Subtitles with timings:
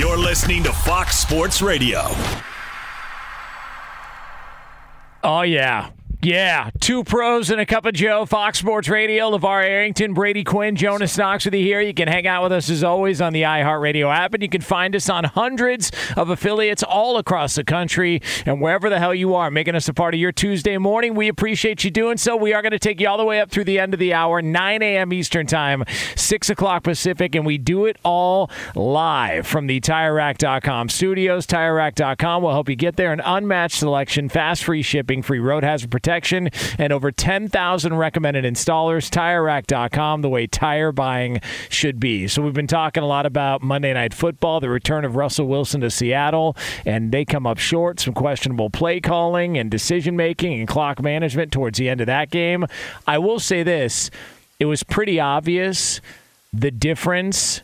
[0.00, 2.00] You're listening to Fox Sports Radio.
[5.22, 5.90] Oh, yeah.
[6.22, 10.76] Yeah, two pros and a cup of Joe, Fox Sports Radio, LeVar Arrington, Brady Quinn,
[10.76, 11.80] Jonas Knox with you here.
[11.80, 14.60] You can hang out with us as always on the iHeartRadio app, and you can
[14.60, 19.34] find us on hundreds of affiliates all across the country and wherever the hell you
[19.34, 21.14] are, making us a part of your Tuesday morning.
[21.14, 22.36] We appreciate you doing so.
[22.36, 24.12] We are going to take you all the way up through the end of the
[24.12, 25.14] hour, 9 a.m.
[25.14, 25.84] Eastern Time,
[26.16, 31.46] 6 o'clock Pacific, and we do it all live from the TireRack.com studios.
[31.46, 33.10] TireRack.com will help you get there.
[33.10, 39.08] An unmatched selection, fast free shipping, free road hazard protection and over 10,000 recommended installers.
[39.10, 42.28] TireRack.com, the way tire buying should be.
[42.28, 45.80] So we've been talking a lot about Monday Night Football, the return of Russell Wilson
[45.82, 48.00] to Seattle, and they come up short.
[48.00, 52.30] Some questionable play calling and decision making and clock management towards the end of that
[52.30, 52.66] game.
[53.06, 54.10] I will say this:
[54.58, 56.00] it was pretty obvious
[56.52, 57.62] the difference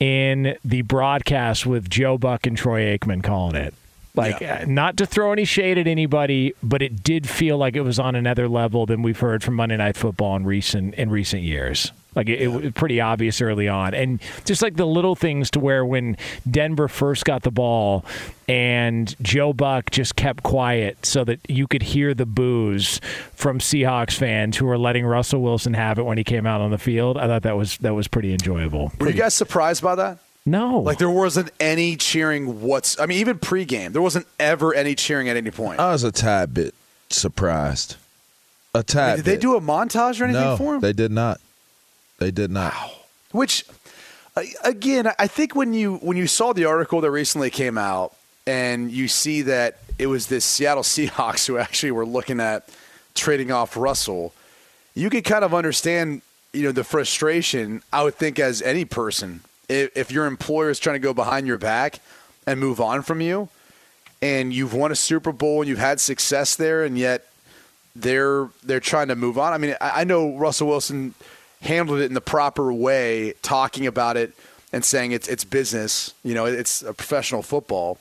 [0.00, 3.74] in the broadcast with Joe Buck and Troy Aikman calling it.
[4.16, 7.80] Like, uh, not to throw any shade at anybody, but it did feel like it
[7.80, 11.42] was on another level than we've heard from Monday Night Football in recent in recent
[11.42, 11.90] years.
[12.14, 15.58] Like it, it was pretty obvious early on, and just like the little things to
[15.58, 16.16] where when
[16.48, 18.04] Denver first got the ball,
[18.46, 23.00] and Joe Buck just kept quiet so that you could hear the boos
[23.34, 26.70] from Seahawks fans who were letting Russell Wilson have it when he came out on
[26.70, 27.18] the field.
[27.18, 28.92] I thought that was that was pretty enjoyable.
[29.00, 30.18] Were you guys surprised by that?
[30.46, 30.80] No.
[30.80, 35.28] Like there wasn't any cheering what's I mean even pregame there wasn't ever any cheering
[35.28, 35.80] at any point.
[35.80, 36.74] I was a tad bit
[37.08, 37.96] surprised.
[38.74, 39.16] A tad.
[39.16, 40.80] did they do a montage or anything no, for him?
[40.80, 41.40] They did not.
[42.18, 42.74] They did not.
[43.30, 43.64] Which
[44.36, 48.14] uh, again, I think when you when you saw the article that recently came out
[48.46, 52.68] and you see that it was this Seattle Seahawks who actually were looking at
[53.14, 54.34] trading off Russell,
[54.94, 56.22] you could kind of understand,
[56.52, 57.82] you know, the frustration.
[57.92, 59.40] I would think as any person,
[59.74, 62.00] if, your employer is trying to go behind your back
[62.46, 63.48] and move on from you,
[64.22, 67.26] and you've won a Super Bowl and you've had success there, and yet
[67.96, 69.52] they're they're trying to move on.
[69.52, 71.14] I mean, I, I know Russell Wilson
[71.60, 74.34] handled it in the proper way, talking about it
[74.72, 76.14] and saying it's it's business.
[76.22, 77.98] You know, it's a professional football.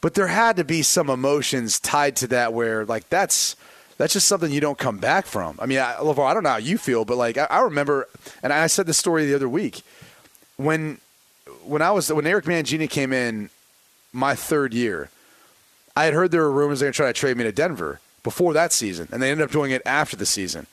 [0.00, 3.56] But there had to be some emotions tied to that, where like that's
[3.96, 5.58] that's just something you don't come back from.
[5.60, 8.08] I mean, I, LeVar, I don't know how you feel, but like I, I remember,
[8.42, 9.82] and I said this story the other week
[10.58, 10.98] when
[11.64, 13.48] when I was when Eric Mangini came in
[14.12, 15.08] my third year.
[15.96, 18.52] I had heard there were rumors they were trying to trade me to Denver before
[18.52, 20.66] that season, and they ended up doing it after the season.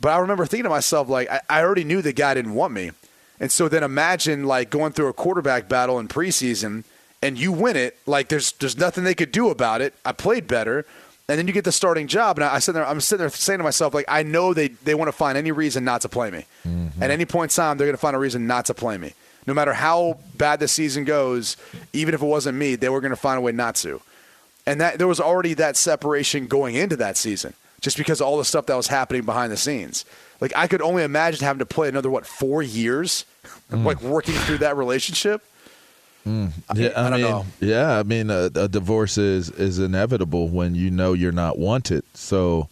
[0.00, 2.72] But I remember thinking to myself, like, I, I already knew the guy didn't want
[2.72, 2.92] me.
[3.40, 6.84] And so then imagine like going through a quarterback battle in preseason
[7.22, 9.94] and you win it, like there's there's nothing they could do about it.
[10.04, 10.86] I played better,
[11.30, 13.30] and then you get the starting job, and I, I sit there, I'm sitting there
[13.30, 16.08] saying to myself, like I know they they want to find any reason not to
[16.08, 16.44] play me.
[16.66, 17.00] Mm-hmm.
[17.00, 19.14] At any point in time, they're going to find a reason not to play me.
[19.46, 21.56] No matter how bad the season goes,
[21.92, 24.00] even if it wasn't me, they were going to find a way not to.
[24.66, 28.36] And that there was already that separation going into that season, just because of all
[28.36, 30.04] the stuff that was happening behind the scenes.
[30.40, 33.24] Like I could only imagine having to play another what four years,
[33.70, 33.84] mm.
[33.84, 35.44] like working through that relationship.
[36.24, 36.72] Yeah, I,
[37.06, 37.46] I don't mean, know.
[37.60, 42.04] yeah, I mean, a, a divorce is is inevitable when you know you're not wanted.
[42.14, 42.68] So,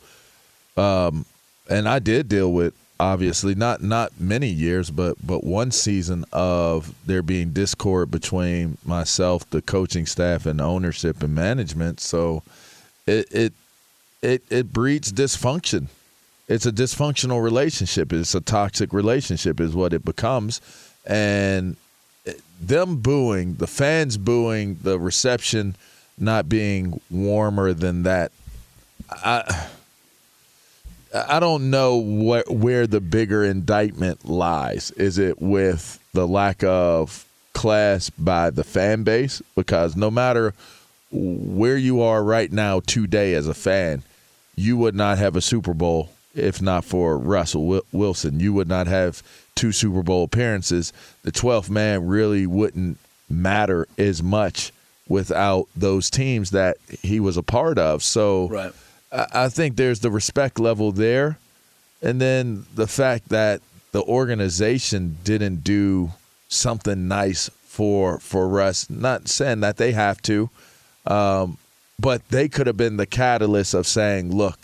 [0.76, 1.24] um,
[1.68, 6.94] and I did deal with obviously not not many years, but but one season of
[7.06, 12.00] there being discord between myself, the coaching staff, and ownership and management.
[12.00, 12.42] So,
[13.06, 13.52] it it
[14.22, 15.86] it it breeds dysfunction.
[16.48, 18.12] It's a dysfunctional relationship.
[18.12, 20.60] It's a toxic relationship, is what it becomes,
[21.06, 21.76] and
[22.60, 25.76] them booing, the fans booing, the reception
[26.16, 28.32] not being warmer than that.
[29.10, 29.68] I
[31.14, 34.90] I don't know what where the bigger indictment lies.
[34.92, 39.40] Is it with the lack of class by the fan base?
[39.56, 40.54] Because no matter
[41.10, 44.02] where you are right now today as a fan,
[44.54, 48.40] you would not have a Super Bowl if not for Russell Wilson.
[48.40, 49.22] You would not have
[49.54, 50.92] two Super Bowl appearances.
[51.22, 52.98] The 12th man really wouldn't
[53.28, 54.72] matter as much
[55.08, 58.02] without those teams that he was a part of.
[58.02, 58.72] So Right.
[59.10, 61.38] I, think there's the respect level there.
[62.02, 63.62] And then the fact that
[63.92, 66.12] the organization didn't do
[66.48, 68.90] something nice for for Russ.
[68.90, 70.50] Not saying that they have to,
[71.06, 71.58] um,
[71.98, 74.58] but they could have been the catalyst of saying, "Look,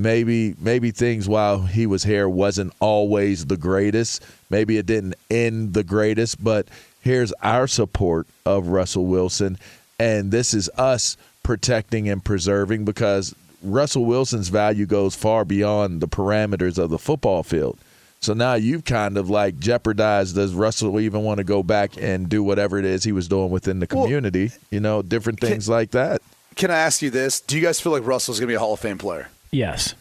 [0.00, 4.24] maybe maybe things while he was here wasn't always the greatest.
[4.48, 6.66] Maybe it didn't end the greatest, but
[7.00, 9.58] here's our support of Russell Wilson,
[9.98, 16.08] and this is us protecting and preserving because Russell Wilson's value goes far beyond the
[16.08, 17.78] parameters of the football field.
[18.22, 20.34] So now you've kind of like jeopardized.
[20.34, 23.50] Does Russell even want to go back and do whatever it is he was doing
[23.50, 24.50] within the Well, community?
[24.70, 26.20] you know, different things like that.
[26.56, 27.40] Can I ask you this?
[27.40, 29.28] Do you guys feel like Russell's going to be a Hall of Fame player?
[29.52, 29.94] Yes.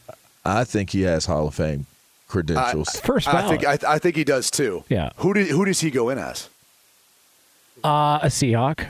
[0.46, 1.86] I think he has Hall of Fame
[2.28, 3.00] credentials.
[3.01, 4.84] First I think I, I think he does too.
[4.90, 5.10] Yeah.
[5.18, 6.50] Who do, who does he go in as?
[7.84, 8.88] uh, a Seahawk.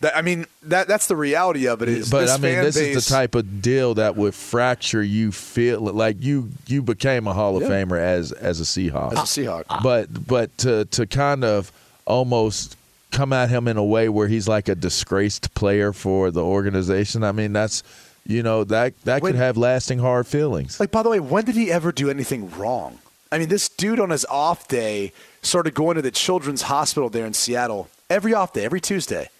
[0.00, 1.88] That, I mean, that that's the reality of it.
[1.88, 4.34] Is but this I mean, fan this base, is the type of deal that would
[4.34, 5.30] fracture you.
[5.30, 7.68] Feel like you you became a Hall of Yeah.
[7.68, 9.12] Famer as as a Seahawk.
[9.12, 9.82] as a Seahawk.
[9.82, 11.70] but but to to kind of
[12.04, 12.76] almost
[13.12, 17.22] come at him in a way where he's like a disgraced player for the organization.
[17.22, 17.82] I mean, that's
[18.26, 20.78] you know that that When- could have lasting hard feelings.
[20.80, 22.98] Like, by the way, when did he ever do anything wrong?
[23.30, 27.24] I mean, this dude on his off day started going to the children's hospital there
[27.24, 29.30] in Seattle every off day, every Tuesday,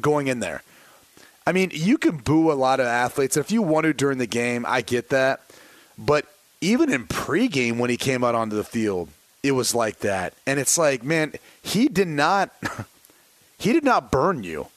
[0.00, 0.62] going in there.
[1.46, 3.36] I mean, you can boo a lot of athletes.
[3.36, 5.40] If you want to during the game, I get that.
[5.98, 6.26] But
[6.60, 9.08] even in pregame when he came out onto the field,
[9.42, 10.34] it was like that.
[10.46, 12.50] And it's like, man, he did not
[13.58, 14.68] he did not burn you.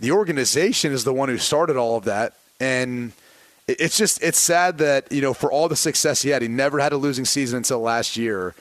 [0.00, 2.34] The organization is the one who started all of that.
[2.60, 3.12] And
[3.68, 6.78] it's just it's sad that, you know, for all the success he had, he never
[6.78, 8.54] had a losing season until last year.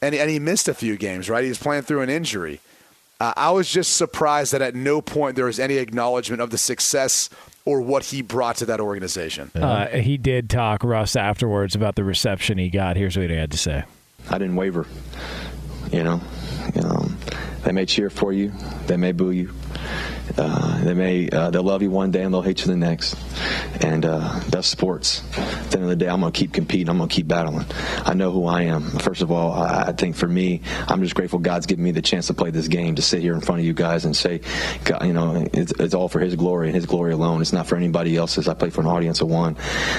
[0.00, 1.42] And, and he missed a few games, right?
[1.42, 2.60] He was playing through an injury.
[3.20, 6.58] Uh, I was just surprised that at no point there was any acknowledgement of the
[6.58, 7.28] success
[7.64, 9.50] or what he brought to that organization.
[9.54, 12.96] Uh, he did talk, Russ, afterwards about the reception he got.
[12.96, 13.84] Here's what he had to say.
[14.30, 14.86] I didn't waver.
[15.92, 16.20] You know,
[16.82, 17.18] um,
[17.64, 18.52] they may cheer for you,
[18.86, 19.52] they may boo you,
[20.36, 23.16] uh, they may uh, they'll love you one day and they'll hate you the next,
[23.80, 25.22] and uh, that's sports.
[25.36, 26.88] At the end of the day, I'm gonna keep competing.
[26.88, 27.66] I'm gonna keep battling.
[28.04, 28.82] I know who I am.
[28.82, 32.02] First of all, I, I think for me, I'm just grateful God's given me the
[32.02, 34.40] chance to play this game, to sit here in front of you guys and say,
[34.84, 37.40] God, you know, it's, it's all for His glory and His glory alone.
[37.40, 38.48] It's not for anybody else's.
[38.48, 39.56] I play for an audience of one,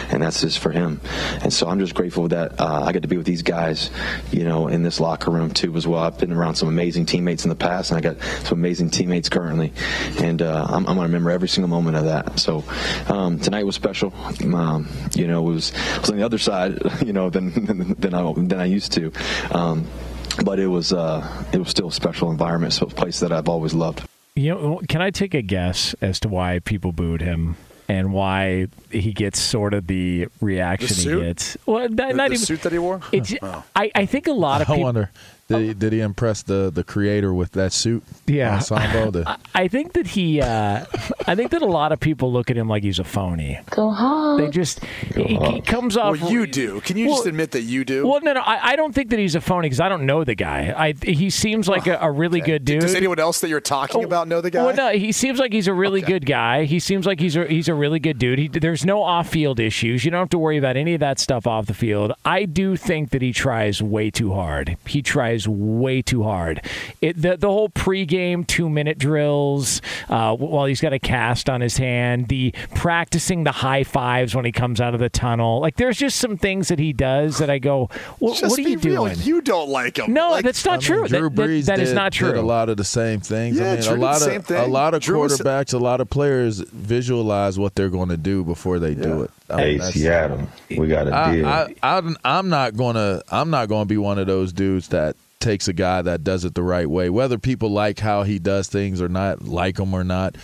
[0.09, 0.99] and that's just for Him.
[1.41, 3.89] And so I'm just grateful that uh, I get to be with these guys,
[4.31, 6.03] you know, in this locker room too as well.
[6.03, 9.29] I've been around some amazing teammates in the past, and I got some amazing teammates
[9.29, 9.73] currently,
[10.19, 12.39] and uh, I'm, I'm going to remember every single moment of that.
[12.39, 12.63] So
[13.07, 14.13] um, tonight was special.
[14.53, 18.13] Um, you know, it was, it was on the other side, you know, than than
[18.13, 19.11] I than I used to.
[19.51, 19.87] Um,
[20.43, 23.49] but it was uh, it was still a special environment, so a place that I've
[23.49, 24.03] always loved.
[24.35, 27.57] You know, can I take a guess as to why people booed him
[27.89, 31.57] and why he gets sort of the reaction The he gets?
[31.65, 32.37] Well, not, The, not the even.
[32.45, 33.01] suit that he wore?
[33.11, 33.63] It's, Oh.
[33.75, 34.83] I, I think a lot of I people.
[34.83, 35.09] wonder,
[35.49, 38.03] Did he, did he impress the, the creator with that suit?
[38.27, 38.55] Yeah.
[38.55, 39.11] ensemble.
[39.11, 40.85] The, I- I think that he, uh,
[41.27, 43.59] I think that a lot of people look at him like he's a phony.
[43.71, 44.41] Go hard.
[44.41, 46.21] They just, he, he comes off.
[46.21, 46.79] Well, you do.
[46.81, 48.07] Can you Well- just admit that you do?
[48.07, 50.23] Well, no, no, I, I don't think that he's a phony because I don't know
[50.23, 50.73] the guy.
[50.77, 52.81] I he seems like a, a really good dude.
[52.81, 54.63] Does anyone else that you're talking about know the guy?
[54.63, 56.63] Well, no, he seems like he's a really good guy.
[56.65, 58.39] He seems like he's a he's a really good dude.
[58.39, 60.05] He, there's no off-field issues.
[60.05, 62.13] You don't have to worry about any of that stuff off the field.
[62.23, 64.77] I do think that he tries way too hard.
[64.85, 66.61] He tries way too hard.
[67.01, 71.77] It, the the whole pregame two-minute drills uh, while he's got a cast on his
[71.77, 75.59] hand, the practicing the high fives when he comes out of the tunnel.
[75.59, 78.63] Like there's just some things that he does that I go, "What, Just what are
[78.63, 79.05] be you real.
[79.05, 80.13] doing?" You don't like him.
[80.13, 81.07] no, Like, that's not I mean, true.
[81.07, 82.29] Drew That- that- Brees that is did- not true.
[82.29, 83.57] Did a lot of the same things.
[83.57, 85.37] Yeah, I mean, Drew a did lot the of same a lot of Drew was-
[85.39, 89.31] quarterbacks, a lot of players visualize what they're going to do before they do it.
[89.49, 91.45] I mean, Hey, Seattle, we got a deal.
[91.47, 93.21] I, I, I, I'm not gonna.
[93.31, 96.53] I'm not gonna be one of those dudes that takes a guy that does it
[96.53, 97.09] the right way.
[97.09, 100.35] Whether people like how he does things or not, like him or not.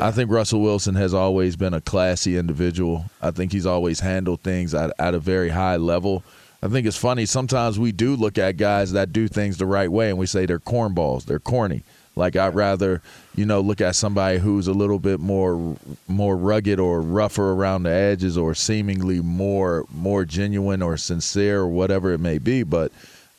[0.00, 3.06] I think Russell Wilson has always been a classy individual.
[3.22, 6.22] I think he's always handled things at, at a very high level.
[6.62, 7.24] I think it's funny.
[7.24, 10.44] Sometimes we do look at guys that do things the right way and we say
[10.44, 11.84] they're cornballs, they're corny.
[12.16, 13.00] Like I'd rather,
[13.36, 15.76] you know, look at somebody who's a little bit more
[16.08, 21.68] more rugged or rougher around the edges or seemingly more more genuine or sincere or
[21.68, 22.64] whatever it may be.
[22.64, 22.90] But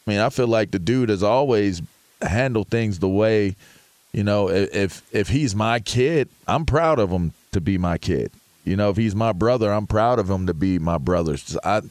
[0.08, 1.82] I mean, I feel like the dude has always
[2.22, 3.56] handled things the way,
[4.12, 8.32] you know, if if he's my kid, I'm proud of him to be my kid.
[8.66, 11.38] You know, if he's my brother, I'm proud of him to be my brother.
[11.64, 11.82] I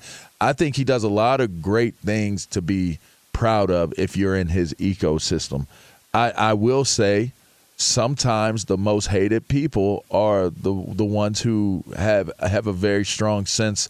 [0.41, 2.99] I think he does a lot of great things to be
[3.33, 5.67] proud of if you're in his ecosystem.
[6.13, 7.33] I, I will say
[7.77, 13.47] sometimes the most hated people are the the ones who have have a very strong
[13.47, 13.89] sense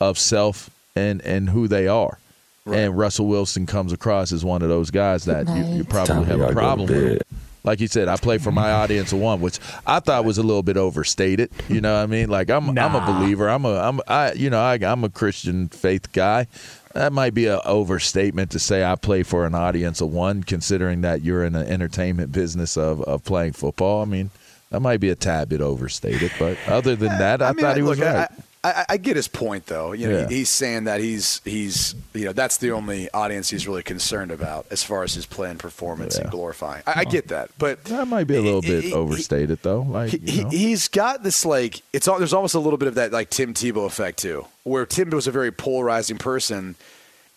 [0.00, 2.18] of self and and who they are.
[2.66, 6.28] And Russell Wilson comes across as one of those guys that you, you probably have
[6.28, 7.22] a to go to problem with.
[7.62, 10.42] Like you said, I play for my audience of one, which I thought was a
[10.42, 11.50] little bit overstated.
[11.68, 12.30] You know what I mean?
[12.30, 13.48] Like I'm I'm a believer.
[13.48, 16.46] I'm a I'm I you know I, I'm a Christian faith guy.
[16.94, 21.02] That might be an overstatement to say I play for an audience of one, considering
[21.02, 24.02] that you're in the entertainment business of, of playing football.
[24.02, 24.30] I mean,
[24.70, 27.82] that might be a tad bit overstated, but other than that, I, mean, thought he
[27.82, 28.28] look, was right.
[28.28, 29.92] I, I, I get his point, though.
[29.92, 30.28] You know, Yeah.
[30.28, 34.30] he- he's saying that he's he's you know that's the only audience he's really concerned
[34.30, 36.82] about as far as his play and performance and glorifying.
[36.86, 39.80] I, I get that, but that might be a little he- bit he- overstated, though.
[39.80, 43.12] Like, he, he's got this like it's all, there's almost a little bit of that
[43.12, 46.74] like Tim Tebow effect too, where Tim was a very polarizing person,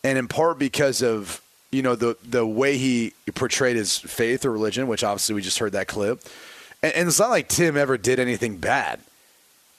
[0.03, 4.51] and in part because of you know the the way he portrayed his faith or
[4.51, 6.19] religion, which obviously we just heard that clip,
[6.83, 8.99] and, and it's not like Tim ever did anything bad,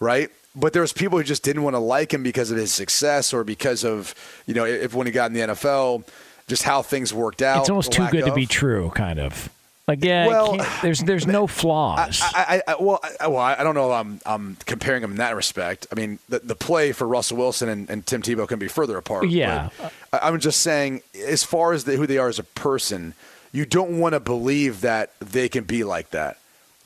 [0.01, 0.31] right?
[0.57, 3.33] But there was people who just didn't want to like him because of his success
[3.33, 4.15] or because of
[4.47, 6.05] you know if when he got in the NFL,
[6.47, 7.61] just how things worked out.
[7.61, 9.49] It's almost too good to be true, kind of.
[9.87, 12.21] Like, yeah, Well, there's there's no flaws.
[12.23, 13.93] I, I, I, well, I, well, I don't know.
[13.93, 15.87] I'm I'm comparing them in that respect.
[15.93, 18.97] I mean, the, the play for Russell Wilson and, and Tim Tebow can be further
[18.97, 19.29] apart.
[19.29, 19.69] Yeah.
[20.13, 23.13] I'm just saying, as far as the, who they are as a person,
[23.53, 26.39] you don't want to believe that they can be like that.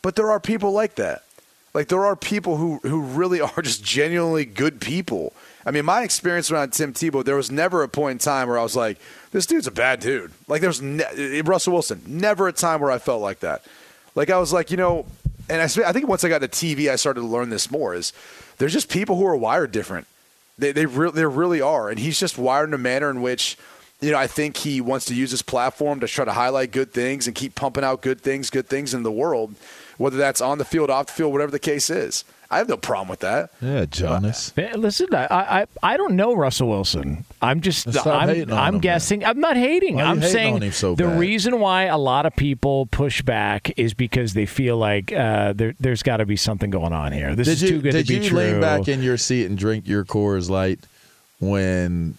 [0.02, 1.22] But there are people like that.
[1.74, 5.32] Like there are people who who really are just genuinely good people.
[5.66, 8.58] I mean, my experience around Tim Tebow, there was never a point in time where
[8.58, 8.98] I was like,
[9.32, 12.90] "This dude's a bad dude." Like there's ne- eh, Russell Wilson, never a time where
[12.90, 13.64] I felt like that.
[14.14, 15.06] Like I was like, you know,
[15.48, 17.94] and I, I think once I got to TV, I started to learn this more.
[17.94, 18.12] Is
[18.58, 20.06] there's just people who are wired different.
[20.58, 23.56] They they really they really are, and he's just wired in a manner in which.
[24.00, 26.92] You know, I think he wants to use his platform to try to highlight good
[26.92, 29.56] things and keep pumping out good things, good things in the world,
[29.98, 32.24] whether that's on the field, off the field, whatever the case is.
[32.50, 33.50] I have no problem with that.
[33.60, 34.54] yeah, Jonas.
[34.56, 37.26] Eh, Listen, I, I I don't know Russell Wilson.
[37.42, 39.22] I'm just Stop I'm, I'm him, guessing.
[39.22, 39.96] I'm not hating.
[39.96, 41.20] Why are you I'm hating saying on him so the bad?
[41.20, 45.74] reason why a lot of people push back is because they feel like uh, there,
[45.78, 47.34] there's got to be something going on here.
[47.36, 48.14] This did is you too good to be true.
[48.16, 50.78] Did you lean back in your seat and drink your Coors Light
[51.40, 52.16] when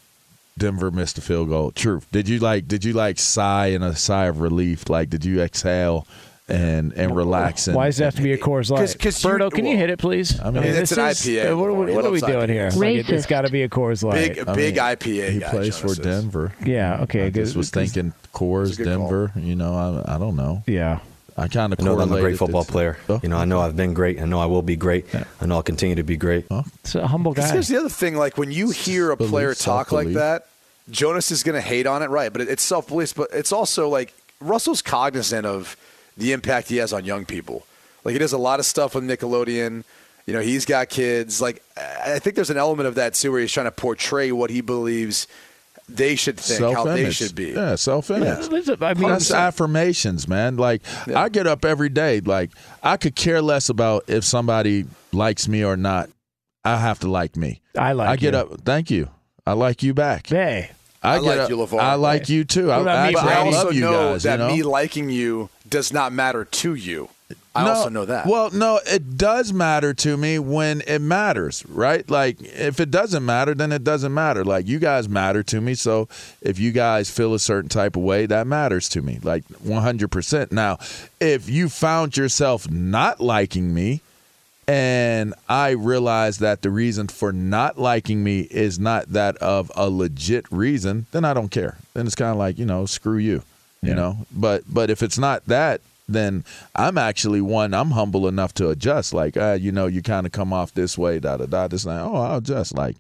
[0.59, 1.71] Denver missed a field goal?
[1.71, 2.05] Truth.
[2.12, 4.89] Did you like did you like sigh in a sigh of relief?
[4.89, 6.05] Like did you exhale
[6.50, 7.68] and and relax?
[7.68, 8.79] And, Why does it have to be a Coors Light?
[8.79, 10.39] 'Cause- 'cause you- Berto, can you hit it, please?
[10.39, 11.58] I mean, It's this an is- IPA.
[11.58, 12.70] What, what, He what are we doing here?
[12.75, 14.36] Like, it, has got to be a Coors Light.
[14.36, 15.29] Big I big mean, IPA.
[15.32, 15.98] He guy, plays for is.
[16.00, 16.53] Denver.
[16.65, 17.01] yeah.
[17.03, 17.25] Okay.
[17.27, 19.10] I just was thinking Coors, a good call.
[19.10, 19.32] Denver.
[19.36, 20.63] You know, I I don't know.
[20.68, 21.00] Yeah.
[21.38, 22.98] I kind of I know that I'm a great football player.
[23.08, 24.20] Oh, You know, I know I've been great.
[24.22, 25.06] I know I will be great.
[25.39, 26.46] I know I'll continue to be great.
[26.84, 27.50] It's a humble guy.
[27.50, 30.48] Here's the other thing: like when you hear a Belief, player talk like that,
[30.91, 32.34] Jonas is going to hate on it, right?
[32.34, 33.15] But it's self belief.
[33.15, 35.77] But it's also like Russell's cognizant of
[36.20, 37.66] the impact he has on young people.
[38.04, 39.84] Like he does a lot of stuff with Nickelodeon.
[40.26, 41.42] You know, he's got kids.
[41.42, 44.32] Like I I think there's an element of that too, where he's trying to portray
[44.32, 45.28] what he believes
[45.88, 47.52] they should think, how they should be.
[47.52, 48.48] Yeah, self image.
[48.52, 48.76] Yeah.
[48.82, 50.58] I mean, that's affirmations, man.
[50.58, 52.20] Like I get up every day.
[52.20, 52.52] Like
[52.84, 56.10] I could care less about if somebody likes me or not.
[56.64, 57.62] I have to like me.
[57.78, 58.40] I like I get you.
[58.40, 58.62] up.
[58.62, 59.10] Thank you.
[59.48, 60.28] I like you back.
[60.28, 60.72] Hey,
[61.02, 61.80] I, I like up, you, LeVar.
[61.80, 62.68] I like you too.
[62.68, 64.24] What I, about me, I I also love you know guys.
[64.24, 64.56] that you know?
[64.56, 67.10] me liking you does not matter to you.
[67.56, 68.26] I No, also know that.
[68.28, 72.08] Well, no, it does matter to me when it matters, right?
[72.10, 74.46] Like if it doesn't matter, then it doesn't matter.
[74.46, 76.08] Like you guys matter to me, so
[76.42, 80.52] if you guys feel a certain type of way, that matters to me, like 100%.
[80.52, 80.78] Now,
[81.20, 84.02] if you found yourself not liking me
[84.68, 89.90] and I realize that the reason for not liking me is not that of a
[89.90, 91.78] legit reason, then I don't care.
[91.96, 93.42] Then it's kind of like, you know, screw you,
[93.81, 94.25] you know?
[94.31, 96.43] But but if it's not that, then
[96.75, 97.74] I'm actually one.
[97.74, 99.13] I'm humble enough to adjust.
[99.13, 101.67] Like, uh, you know, you kind of come off this way, da da da.
[101.67, 102.95] This like, oh, I'll adjust, like,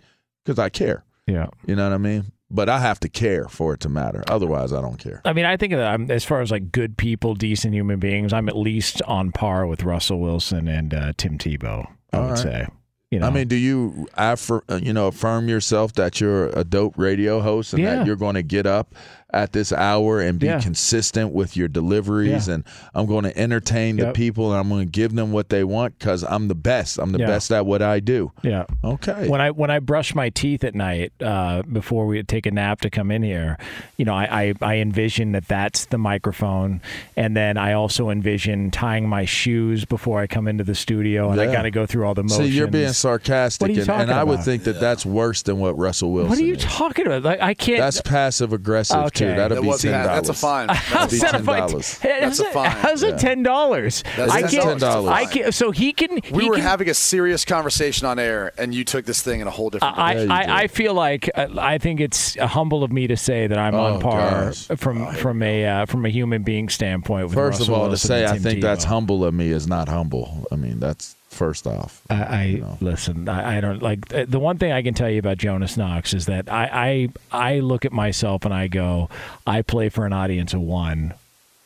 [0.45, 1.03] because I care.
[1.25, 1.47] yeah.
[1.65, 2.25] You know what I mean?
[2.51, 4.23] But I have to care for it to matter.
[4.27, 5.21] Otherwise, I don't care.
[5.23, 8.33] I mean, I think that I'm, as far as like good people, decent human beings,
[8.33, 11.87] I'm at least on par with Russell Wilson and uh, Tim Tebow.
[12.11, 12.37] I All would right.
[12.39, 12.67] say.
[13.11, 16.63] You know, I mean, do you affir- uh, you know affirm yourself that you're a
[16.63, 17.95] dope radio host and Yeah.
[17.97, 18.93] that you're going to get up
[19.31, 20.59] at this hour and be Yeah.
[20.59, 22.55] consistent with your deliveries Yeah.
[22.55, 22.63] and
[22.95, 25.99] I'm going to entertain the people and I'm going to give them what they want
[25.99, 26.97] cuz I'm the best.
[26.97, 27.27] I'm the Yeah.
[27.27, 28.31] best at what I do.
[28.41, 28.63] yeah.
[28.83, 29.27] Okay.
[29.27, 32.81] When I when I brush my teeth at night uh, before we take a nap
[32.81, 33.57] to come in here,
[33.97, 36.81] you know, I, I I envision that that's the microphone,
[37.15, 41.39] and then I also envision tying my shoes before I come into the studio, and
[41.39, 42.55] I got to go through all the See, motions.
[42.55, 46.11] you're being sarcastic you and, and I would think that that's worse than what Russell
[46.11, 46.63] Wilson What are you is.
[46.63, 47.23] talking about?
[47.23, 47.79] Like I can't.
[47.79, 49.18] That's passive aggressive too.
[49.27, 49.35] Okay.
[49.35, 49.81] That'll That be $10.
[49.81, 50.69] that's a fine.
[50.69, 51.63] How's be that a fine?
[51.63, 52.01] $10.
[52.01, 52.71] That's a fine.
[52.71, 54.03] How's it ten dollars?
[54.17, 54.49] That's I 10.
[54.49, 54.81] can't.
[54.81, 55.09] $10.
[55.11, 55.53] I can't.
[55.53, 56.19] So he can.
[56.31, 59.39] we he were can, having a serious conversation on air, and you took this thing
[59.41, 59.97] in a whole different.
[59.97, 60.59] I, I.
[60.63, 63.95] I feel like uh, I think it's humble of me to say that I'm Oh,
[63.95, 64.67] on par gosh.
[64.77, 67.25] from from a uh, from a human being standpoint.
[67.27, 69.67] With First of Russell all, to say I Tim think that's humble of me is
[69.67, 70.45] not humble.
[70.51, 72.01] I mean, that's first off.
[72.09, 73.29] I, I listen.
[73.29, 76.13] I, I don't like uh, the one thing I can tell you about Jonas Knox
[76.13, 79.09] is that I, I I look at myself and I go,
[79.47, 81.13] I play for an audience of one,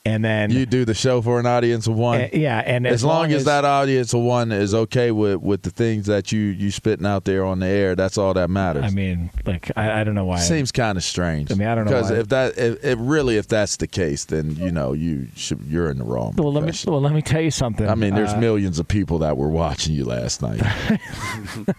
[0.06, 2.20] and then You do the show for an audience of one.
[2.22, 5.70] uh, yeah, and as, long, as, that audience of one is okay with, with the
[5.70, 8.84] things that you you spitting out there on the air, that's all that matters.
[8.84, 10.38] I mean, like I, I don't know why.
[10.38, 11.50] Seems kind of strange.
[11.50, 14.24] I mean, I don't know because if that if, if really if that's the case,
[14.26, 16.34] then you know you should you're in the wrong.
[16.36, 17.88] well, let me well let me tell you something.
[17.88, 20.60] I mean, there's Uh, millions of people that were watching you last night.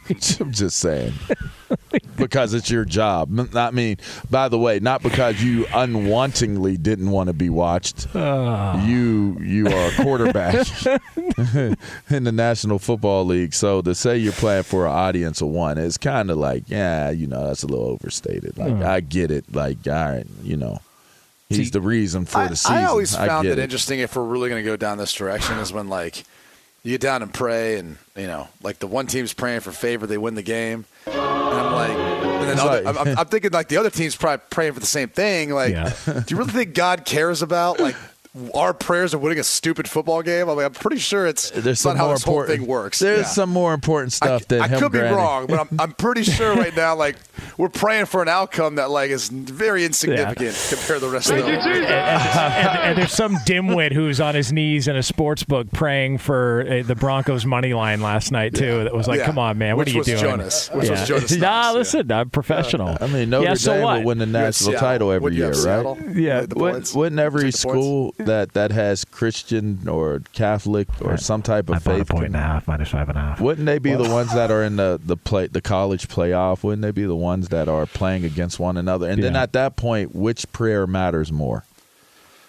[0.39, 1.13] I'm just saying.
[2.17, 3.37] because it's your job.
[3.39, 3.97] N- I mean,
[4.29, 8.07] by the way, not because you unwantingly didn't want to be watched.
[8.15, 8.83] Ah.
[8.85, 10.55] You you are a quarterback
[12.09, 13.53] in the National Football League.
[13.53, 17.09] So to say you're playing for an audience of one is kind of like, yeah,
[17.11, 18.57] you know, that's a little overstated.
[18.57, 18.85] Like Mm.
[18.85, 19.45] I get it.
[19.53, 20.79] Like, all right, you know,
[21.49, 22.77] he's the reason for I, the season.
[22.77, 25.57] I always found get it, interesting if we're really going to go down this direction
[25.59, 26.23] is when like
[26.85, 30.07] you get down and pray and you know like the one team's praying for favor
[30.07, 30.85] they win the game.
[31.07, 34.73] And I'm like and then other, I'm, I'm thinking like the other team's probably praying
[34.73, 35.49] for the same thing.
[35.51, 35.93] Like Yeah.
[36.05, 37.95] do you really think God cares about like
[38.53, 41.65] our prayers of winning a stupid football game I'm, like, I'm pretty sure it's, There's
[41.67, 43.23] it's some not how more this whole thing works There's Yeah.
[43.25, 46.23] some more important I, stuff than I could be granting- wrong, but I'm, I'm pretty
[46.23, 47.15] sure right now, like
[47.57, 51.37] we're praying for an outcome that like is very insignificant compared to the rest of
[51.37, 51.45] the.
[51.45, 56.17] and, and- and there's some dimwit who's on his knees in a sports book praying
[56.17, 58.83] for uh, the Broncos money line last night too.
[58.83, 59.25] That was like, Yeah.
[59.27, 60.19] come on, man, what Which are you was doing?
[60.19, 60.69] Jonas.
[60.73, 61.71] Which was Jonas Nah, Knox, yeah.
[61.71, 62.97] listen, I'm professional.
[62.99, 63.97] I mean, Notre yeah, so Dame what?
[63.99, 65.97] will win the national title every year, right?
[66.15, 66.45] Yeah.
[66.53, 67.79] Like Wouldn't, every Take the points?
[67.79, 72.07] school that, that has Christian or Catholic or some type of I bought a faith,
[72.09, 73.41] point and a half, minus five and a half.
[73.41, 76.63] wouldn't they be the ones that are in the the play the college playoff?
[76.63, 79.09] Wouldn't they be the ones that are playing against one another?
[79.09, 81.63] And then at that point, which prayer matters more?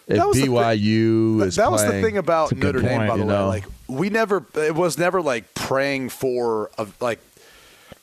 [0.07, 2.65] If That was the thi- BYU That, is that was the thing about That's a
[2.65, 3.29] Notre Dame, point, by the way.
[3.29, 3.49] know.
[3.49, 7.19] Like we never, it was never like praying for a, like.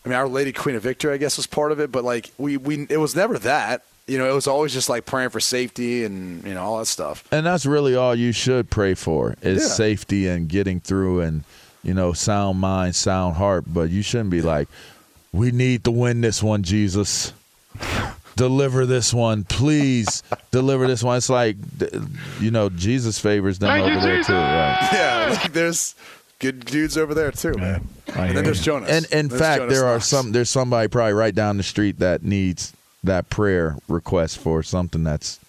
[0.05, 2.31] I mean, Our Lady Queen of Victory, I guess, was part of it, but like
[2.37, 3.83] we, we, it was never that.
[4.07, 6.87] You know, it was always just like praying for safety and you know all that
[6.87, 7.23] stuff.
[7.31, 9.69] And that's really all you should pray for is Yeah.
[9.69, 11.43] safety and getting through and
[11.83, 13.63] you know sound mind, sound heart.
[13.67, 14.67] But you shouldn't be like,
[15.31, 17.31] we need to win this one, Jesus.
[18.35, 20.23] Deliver this one, please.
[20.51, 21.17] Deliver this one.
[21.17, 21.55] It's like,
[22.41, 24.89] you know, Jesus favors them over there too, right?
[24.93, 25.93] Yeah, like there's
[26.39, 27.87] good dudes over there too, man.
[28.07, 28.73] I And hear then there's you.
[28.73, 28.89] Jonas.
[28.89, 30.07] And in There's fact, Jonas there are Knox.
[30.07, 30.31] some.
[30.31, 35.39] There's somebody probably right down the street that needs that prayer request for something that's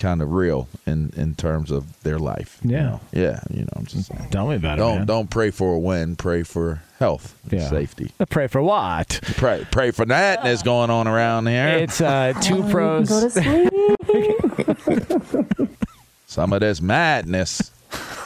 [0.00, 2.58] kind of real in in terms of their life.
[2.62, 2.82] you Yeah.
[2.82, 3.00] know?
[3.12, 3.40] yeah.
[3.50, 4.28] You know, I'm just saying.
[4.30, 4.80] Tell me about it.
[4.80, 6.14] Don't don't pray for a win.
[6.16, 7.68] Pray for health, and Yeah.
[7.68, 8.12] safety.
[8.30, 9.20] Pray for what?
[9.36, 11.68] Pray pray for that that's going on around here.
[11.78, 13.08] It's uh, two pros.
[16.26, 17.70] Some of this madness.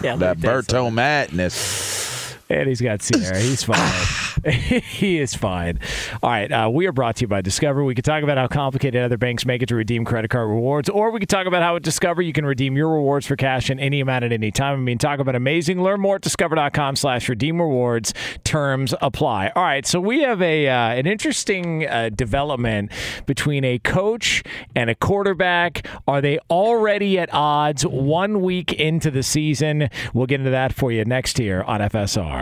[0.02, 2.11] Yeah, that look at that Berto madness.
[2.60, 3.38] And he's got Sierra.
[3.38, 4.22] He's fine.
[4.82, 5.78] he is fine.
[6.22, 6.50] All right.
[6.50, 7.84] Uh, we are brought to you by Discover.
[7.84, 10.88] We could talk about how complicated other banks make it to redeem credit card rewards,
[10.88, 13.70] or we could talk about how at Discover you can redeem your rewards for cash
[13.70, 14.78] in any amount at any time.
[14.78, 15.82] I mean, talk about amazing.
[15.82, 18.12] Learn more at discover.com slash redeem rewards.
[18.44, 19.52] Terms apply.
[19.54, 19.86] All right.
[19.86, 22.90] So we have a uh, an interesting uh, development
[23.26, 24.42] between a coach
[24.74, 25.86] and a quarterback.
[26.08, 29.88] Are they already at odds one week into the season?
[30.12, 32.41] We'll get into that for you next year on FSR.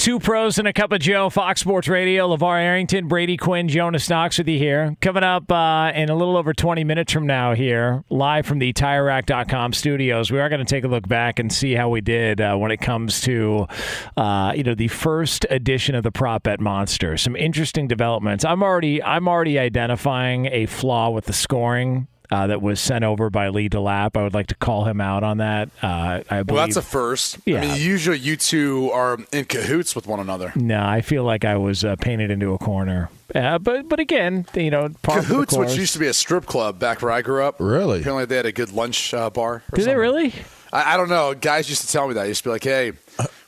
[0.00, 2.34] Two pros and a cup of Joe, Fox Sports Radio.
[2.34, 4.96] LeVar Arrington, Brady Quinn, Jonas Knox with you here.
[5.02, 8.72] Coming up uh, in a little over 20 minutes from now here, live from the
[8.72, 10.32] TireRack.com studios.
[10.32, 12.70] We are going to take a look back and see how we did uh, when
[12.70, 13.66] it comes to,
[14.16, 17.18] uh, you know, the first edition of the Prop Bet Monster.
[17.18, 18.42] Some interesting developments.
[18.42, 23.30] I'm already, I'm already identifying a flaw with the scoring uh, that was sent over
[23.30, 24.16] by Lee DeLapp.
[24.16, 25.68] I would like to call him out on that.
[25.82, 26.48] Uh, I believe.
[26.48, 27.38] Well, that's a first.
[27.44, 27.58] Yeah.
[27.58, 30.52] I mean, usually you two are in cahoots with one another.
[30.54, 33.10] no, I feel like I was uh, painted into a corner.
[33.34, 36.14] Uh, but but again, you know, par for the Cahoots, which used to be a
[36.14, 37.56] strip club back where I grew up.
[37.60, 38.00] Really?
[38.00, 39.62] Apparently, they had a good lunch uh, bar.
[39.72, 40.34] or Did they really?
[40.72, 41.34] I, I don't know.
[41.34, 42.26] Guys used to tell me that.
[42.26, 42.92] Used to be like, "Hey,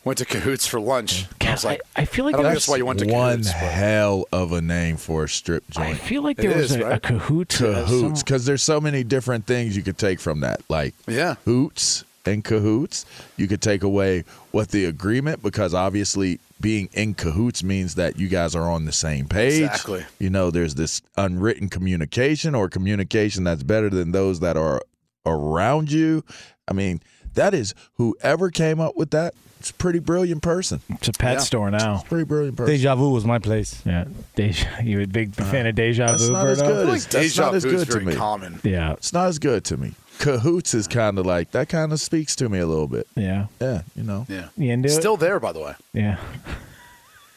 [0.04, 2.54] went to Cahoots for lunch." I was like, I, I feel like I don't think
[2.54, 3.50] that's that's why you went to One Cahoots.
[3.52, 5.88] hell of a name for a strip joint.
[5.90, 7.60] I feel like It there was is, a, a cahoots.
[7.60, 11.34] uh, Cahoots, because there's so many different things you could take from that, like Yeah.
[11.44, 13.04] hoots and cahoots.
[13.36, 18.28] You could take away what the agreement, because obviously being in cahoots means that you
[18.28, 19.62] guys are on the same page.
[19.64, 20.04] Exactly.
[20.20, 24.80] You know, there's this unwritten communication or communication that's better than those that are
[25.26, 26.24] around you.
[26.68, 27.00] I mean,
[27.34, 29.34] that is whoever came up with that.
[29.62, 30.80] It's a pretty brilliant person.
[30.90, 31.38] it's a pet Yeah.
[31.38, 32.02] store now.
[32.08, 32.74] Pretty brilliant person.
[32.74, 33.80] Deja vu was my place.
[33.86, 36.66] Yeah, Deja, you a big uh, fan of Deja That's Vu, not as Berto?
[36.66, 38.14] good I feel as- like that's deja not as vu is good to very me.
[38.16, 38.60] common.
[38.64, 39.94] Yeah, It's not as good to me.
[40.18, 41.68] Cahoots is kind of like that.
[41.68, 43.06] Kind of speaks to me a little bit.
[43.14, 43.46] yeah.
[43.60, 44.26] Yeah, you know.
[44.28, 44.48] Yeah.
[44.56, 44.92] You into it?
[44.92, 45.74] Still there, by the way.
[45.92, 46.18] Yeah.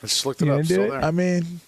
[0.04, 0.60] I just looked it You up.
[0.62, 0.90] into Still it?
[0.90, 1.06] there.
[1.06, 1.62] I mean,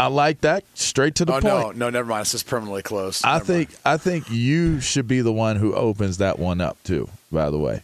[0.00, 0.64] I like that.
[0.74, 1.44] Straight to the oh point.
[1.44, 2.22] no, no, never mind.
[2.22, 3.24] It's just permanently closed.
[3.24, 6.76] I Never think I think you should be the one who opens that one up
[6.82, 7.08] too.
[7.30, 7.82] By the way.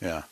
[0.00, 0.22] Yeah.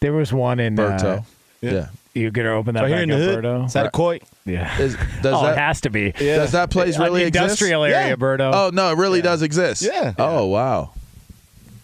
[0.00, 0.76] There was one in.
[0.76, 1.18] Berto.
[1.20, 1.22] Uh,
[1.60, 1.88] yeah.
[2.14, 3.38] you gonna open that Right back in the up.
[3.44, 3.66] Berto?
[3.66, 4.20] Is that a koi?
[4.44, 4.78] Yeah.
[4.80, 6.12] Is, does oh, that it has to be.
[6.12, 7.42] does that place really the exist?
[7.62, 8.14] industrial area, Yeah.
[8.16, 8.50] Berto.
[8.54, 9.82] Oh no, it really does exist.
[9.82, 10.14] Yeah.
[10.18, 10.90] Oh wow,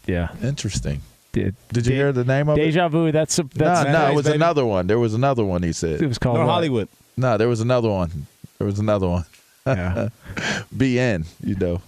[0.07, 0.29] Yeah.
[0.43, 1.01] interesting.
[1.33, 2.61] Did, Did you hear the name of it?
[2.61, 3.11] Deja Vu?
[3.11, 4.37] That's a, No, that's no, nice, it was baby.
[4.37, 4.87] another one.
[4.87, 5.65] There was another one.
[5.65, 6.01] He said.
[6.01, 6.53] It was called North what?
[6.53, 6.89] Hollywood.
[7.17, 8.29] No, there was another one.
[8.59, 9.25] There was another one.
[9.67, 10.11] Yeah.
[10.77, 11.27] BN.
[11.43, 11.83] You know.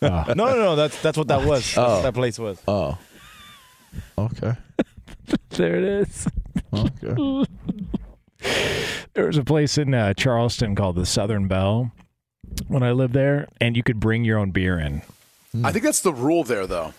[0.00, 0.24] Oh.
[0.28, 0.76] No, no, no.
[0.76, 1.64] That's that's what that was.
[1.74, 1.94] That's Oh.
[1.96, 2.58] what that place was.
[2.68, 2.96] Oh.
[4.16, 4.52] Okay.
[5.50, 6.28] there it is.
[6.72, 7.44] Okay.
[9.14, 11.92] There was a place in uh, Charleston called the Southern Bell
[12.68, 15.02] when I lived there, and you could bring your own beer in.
[15.62, 16.92] I think that's the rule there, though.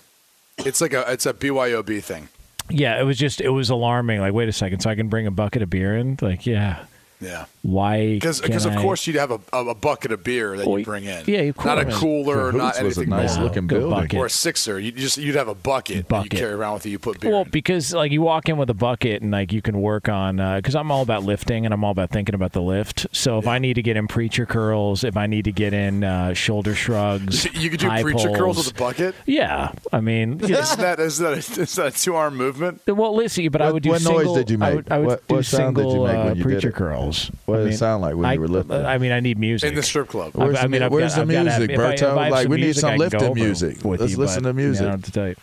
[0.58, 2.30] It's like a it's a BYOB thing.
[2.70, 4.22] Yeah, it was just it was alarming.
[4.22, 6.18] Like, wait a second, so I can bring a bucket of beer in?
[6.22, 6.86] Like, yeah.
[7.22, 7.46] Yeah.
[7.62, 8.14] Why?
[8.16, 10.78] Because can of I- course you'd have a, a, a bucket of beer that Well,
[10.78, 11.24] you bring in.
[11.28, 13.44] yeah, of Not a cooler or not Cahoots was a anything nice more.
[13.46, 14.00] looking Go building.
[14.02, 14.20] bucket.
[14.20, 14.80] Or a sixer.
[14.80, 16.34] You just you'd have a bucket, that Bucket.
[16.34, 16.92] you carry around with you.
[16.94, 17.30] You put beer.
[17.32, 17.34] In.
[17.36, 17.50] Well, in.
[17.52, 20.76] because like you walk in with a bucket and like you can work on because
[20.76, 23.08] I'm all about lifting and I'm all about thinking about the lift.
[23.12, 26.04] So if I need to get in preacher curls, if I need to get in
[26.04, 29.16] uh, shoulder shrugs, you could do high preacher curls with a bucket.
[29.26, 32.82] Yeah, I mean, Isn't that is that a, is that a two arm movement?
[32.88, 34.76] well, listen, but I would do what noise did you I make?
[34.76, 36.76] would, I would What- do what sound did you single make uh, preacher it?
[37.16, 37.32] Curls.
[37.46, 38.86] What I did it sound like when I, you were lifting?
[38.86, 40.32] I mean, I need music In the strip club.
[40.36, 41.84] I- Where's I the, mean, mu- I've where's got- the I've got music, if I-
[41.94, 42.08] if Berto?
[42.08, 43.84] have Like some we need some lifting music.
[43.84, 44.82] with Let's you, listen but, to music.
[44.84, 45.36] Yeah, I don't have to tell you.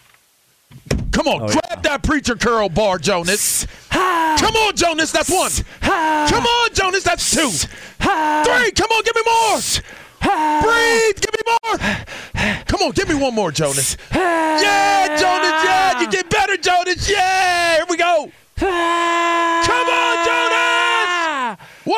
[1.13, 3.67] Come on, Oh, grab that preacher curl bar, Jonas.
[3.91, 5.13] Come on, Jonas.
[5.13, 5.51] That's one.
[5.83, 7.05] Come on, Jonas.
[7.05, 7.49] That's two.
[7.51, 8.71] Three.
[8.73, 9.61] Come on, give me more.
[10.63, 11.21] Breathe.
[11.21, 11.79] Give me more.
[12.67, 13.97] Come on, give me one more, Jonas.
[14.13, 15.65] Yeah, Jonas.
[15.65, 17.09] Yeah, you get better, Jonas.
[17.11, 18.31] Yeah, here we go.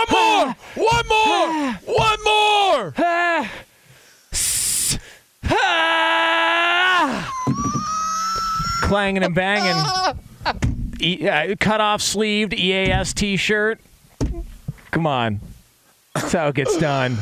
[0.09, 0.57] One more.
[0.77, 1.73] One more.
[1.87, 2.95] One more.
[8.83, 9.83] Clanging and banging.
[11.01, 13.81] E- uh, cut off sleeved EAS t shirt.
[14.91, 15.41] Come on.
[16.15, 17.17] That's how it gets done.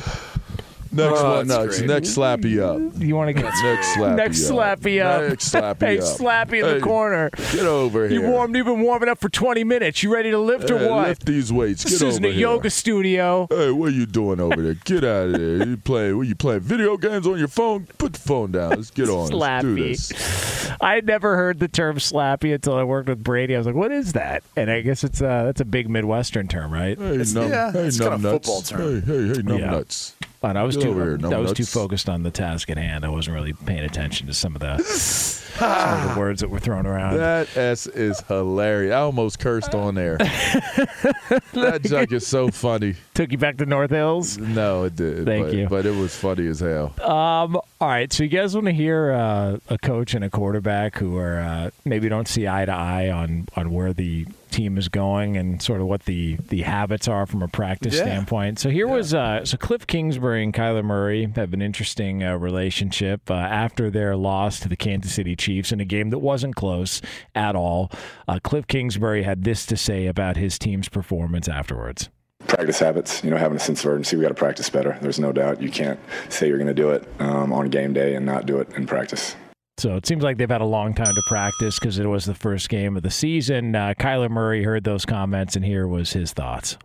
[0.94, 1.48] Next Oh, one.
[1.48, 1.88] Next, great.
[1.88, 3.00] next slappy up.
[3.00, 4.56] You want to get Next slappy next up.
[4.56, 5.28] slappy up.
[5.30, 6.04] Next slappy hey, up.
[6.04, 7.30] slappy in Hey, the corner.
[7.52, 8.20] Get over here.
[8.20, 8.54] You warmed.
[8.54, 10.02] You've been warming up for 20 minutes.
[10.02, 11.08] You ready to lift or what?
[11.08, 11.84] Lift these weights.
[11.84, 12.40] this Get isn't a here.
[12.40, 13.46] yoga studio.
[13.50, 14.74] Hey, what are you doing over there?
[14.74, 15.66] Get out of there.
[15.66, 16.16] You playing?
[16.18, 16.60] What you playing?
[16.60, 17.86] Video games on your phone?
[17.96, 18.70] Put the phone down.
[18.70, 19.30] Let's get on.
[19.30, 19.88] Let's do Slappy.
[19.88, 20.70] this.
[20.80, 23.54] I had never heard the term slappy until I worked with Brady.
[23.54, 26.48] I was like, "What is that?" And I guess it's uh, that's a big Midwestern
[26.48, 26.98] term, right?
[26.98, 28.32] Hey, It's- numb, yeah, hey, it's kind of nuts.
[28.46, 29.02] football term.
[29.02, 29.70] Hey, hey, hey, numb Yeah.
[29.70, 30.14] nuts.
[30.42, 33.04] But I was too over here, I was too focused on the task at hand.
[33.04, 36.58] I wasn't really paying attention to some of the some of the words that were
[36.58, 37.16] thrown around.
[37.16, 38.92] That S is hilarious.
[38.92, 40.16] I almost cursed on there.
[40.18, 42.96] that junk is so funny.
[43.14, 44.36] Took you back to North Hills.
[44.36, 45.26] No, it did.
[45.26, 45.68] Thank but, you.
[45.68, 46.92] But it was funny as hell.
[47.00, 50.98] Um, all right, so you guys want to hear uh, a coach and a quarterback
[50.98, 54.88] who are uh, maybe don't see eye to eye on on where the team is
[54.88, 58.02] going and sort of what the the habits are from a practice Yeah.
[58.04, 58.58] standpoint.
[58.60, 63.30] So here was uh, so Cliff Kingsbury and Kyler Murray have an interesting uh, relationship
[63.30, 67.00] uh, after their loss to the Kansas City Chiefs in a game that wasn't close
[67.34, 67.90] at all.
[68.28, 72.08] Uh, Cliff Kingsbury had this to say about his team's performance afterwards.
[72.48, 74.16] practice habits, you know, having a sense of urgency.
[74.16, 74.98] We got to practice better.
[75.00, 75.62] There's no doubt.
[75.62, 78.58] You can't say you're going to do it um, on game day and not do
[78.58, 79.34] it in practice.
[79.82, 82.36] So it seems like they've had a long time to practice because it was the
[82.36, 83.74] first game of the season.
[83.74, 86.78] Uh, Kyler Murray heard those comments, and here was his thoughts.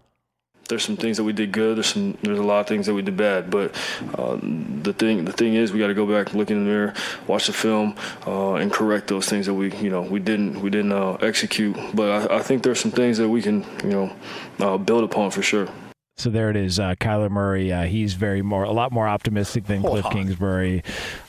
[0.67, 1.77] there's some things that we did good.
[1.77, 3.51] There's some there's a lot of things that we did bad.
[3.51, 3.75] But
[4.15, 6.95] uh, the thing the thing is, we got to go back, look in the mirror,
[7.27, 10.71] watch the film, uh, and correct those things that we you know we didn't we
[10.71, 11.77] didn't uh, execute.
[11.93, 14.15] But I, I think there's some things that we can you know
[14.60, 15.67] uh, build upon for sure.
[16.19, 17.71] So there it is, uh, Kyler Murray.
[17.71, 20.81] Uh, he's very more, a lot more optimistic than Cliff Kingsbury,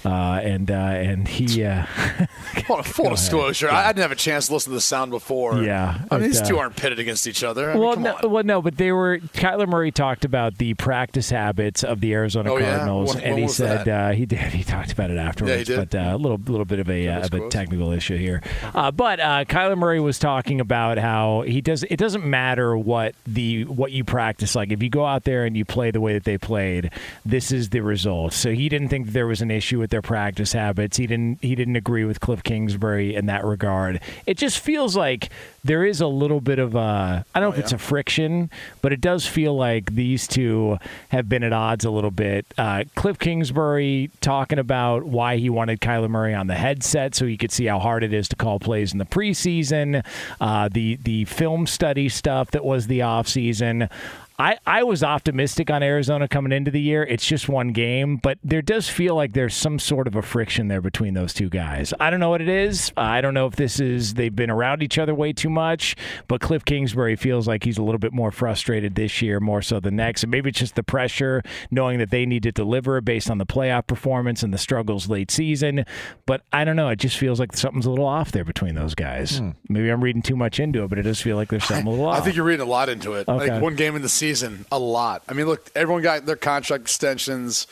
[0.08, 1.64] uh, and uh, and he.
[1.64, 1.84] Uh,
[2.84, 5.62] full disclosure, I, I didn't have a chance to listen to the sound before.
[5.62, 7.70] Yeah, I mean, these uh, two aren't pitted against each other.
[7.70, 9.18] I well, come no, well, no, but they were.
[9.18, 12.76] Kyler Murray talked about the practice habits of the Arizona Oh, yeah?
[12.76, 14.38] Cardinals, When- and when he said uh, he did.
[14.52, 15.90] He talked about it afterwards, did?
[15.90, 18.42] but uh, a little, little bit of a uh, of a technical issue here.
[18.74, 21.82] Uh, but uh, Kyler Murray was talking about how he does.
[21.84, 24.54] It doesn't matter what the what you practice.
[24.54, 26.90] Like if you go out there and you play the way that they played,
[27.24, 28.32] this is the result.
[28.32, 30.96] So he didn't think that there was an issue with their practice habits.
[30.96, 31.38] He didn't.
[31.42, 34.00] He didn't agree with Cliff Kingsbury in that regard.
[34.26, 35.30] It just feels like
[35.64, 37.24] there is a little bit of a.
[37.34, 38.50] I don't know if it's a friction,
[38.82, 40.78] but it does feel like these two
[41.10, 42.46] have been at odds a little bit.
[42.56, 47.36] Uh, Cliff Kingsbury talking about why he wanted Kyler Murray on the headset so he
[47.36, 50.04] could see how hard it is to call plays in the preseason.
[50.40, 53.90] Uh, the the film study stuff that was the offseason.
[54.40, 57.02] I, I was optimistic on Arizona coming into the year.
[57.02, 60.68] It's just one game, but there does feel like there's some sort of a friction
[60.68, 61.92] there between those two guys.
[61.98, 62.92] I don't know what it is.
[62.96, 65.96] I don't know if this is they've been around each other way too much,
[66.28, 69.80] but Cliff Kingsbury feels like he's a little bit more frustrated this year, more so
[69.80, 70.22] than next.
[70.22, 73.46] And maybe it's just the pressure, knowing that they need to deliver based on the
[73.46, 75.84] playoff performance and the struggles late season.
[76.26, 76.90] But I don't know.
[76.90, 79.38] It just feels like something's a little off there between those guys.
[79.38, 79.50] Hmm.
[79.68, 81.90] Maybe I'm reading too much into it, but it does feel like there's something a
[81.90, 82.18] little off.
[82.18, 83.26] I think you're reading a lot into it.
[83.26, 83.50] Okay.
[83.50, 84.27] Like one game in the season,
[84.70, 85.22] a lot.
[85.28, 87.66] I mean, look, everyone got their contract extensions.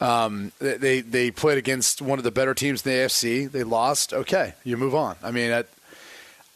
[0.00, 3.46] Um, they- they they played against one of the better teams in the AFC.
[3.50, 4.12] They lost.
[4.14, 5.16] Okay, you move on.
[5.22, 5.64] I mean, I,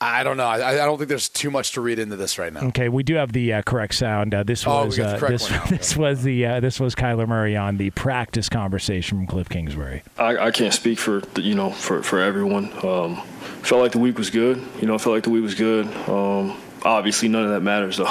[0.00, 0.46] I don't know.
[0.46, 2.62] I, I don't think there's too much to read into this right now.
[2.68, 4.34] Okay, we do have the uh, correct sound.
[4.34, 6.80] Uh, this Oh, we was got the uh, this, one this was the uh, this
[6.80, 10.02] was Kyler Murray on the practice conversation from Cliff Kingsbury.
[10.18, 12.72] I, I can't speak for the, you know for, for everyone.
[12.84, 13.16] Um,
[13.62, 14.62] felt like the week was good.
[14.80, 15.86] You know, I felt like the week was good.
[16.08, 18.06] Um, obviously, none of that matters though.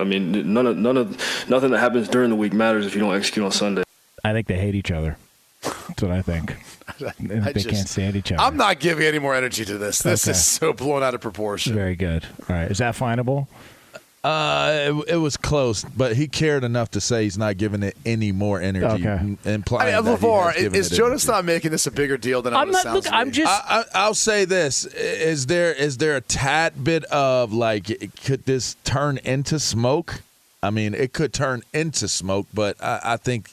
[0.00, 1.10] I mean, none of none of
[1.48, 3.82] nothing that happens during the week matters if you don't execute on Sunday.
[4.24, 5.16] I think they hate each other.
[5.62, 6.56] That's what I think.
[7.00, 8.42] I I they just- can't stand each other.
[8.42, 10.00] I'm not giving any more energy to this.
[10.00, 10.32] This Okay.
[10.32, 11.74] is so blown out of proportion.
[11.74, 12.24] Very good.
[12.48, 13.46] All right, is that findable?
[14.24, 14.70] Uh,
[15.06, 18.32] it, it was close, but he cared enough to say he's not giving it any
[18.32, 19.08] more energy, Okay.
[19.10, 21.36] m- I implying mean, that he LaVar, has is Jonas energy.
[21.36, 22.82] not making this a bigger deal than I'm not.
[22.82, 23.52] sounds Look, I'm just.
[23.52, 28.46] I, I, I'll say this: is there is there a tad bit of like could
[28.46, 30.22] this turn into smoke?
[30.62, 33.50] I mean, it could turn into smoke, but I, I think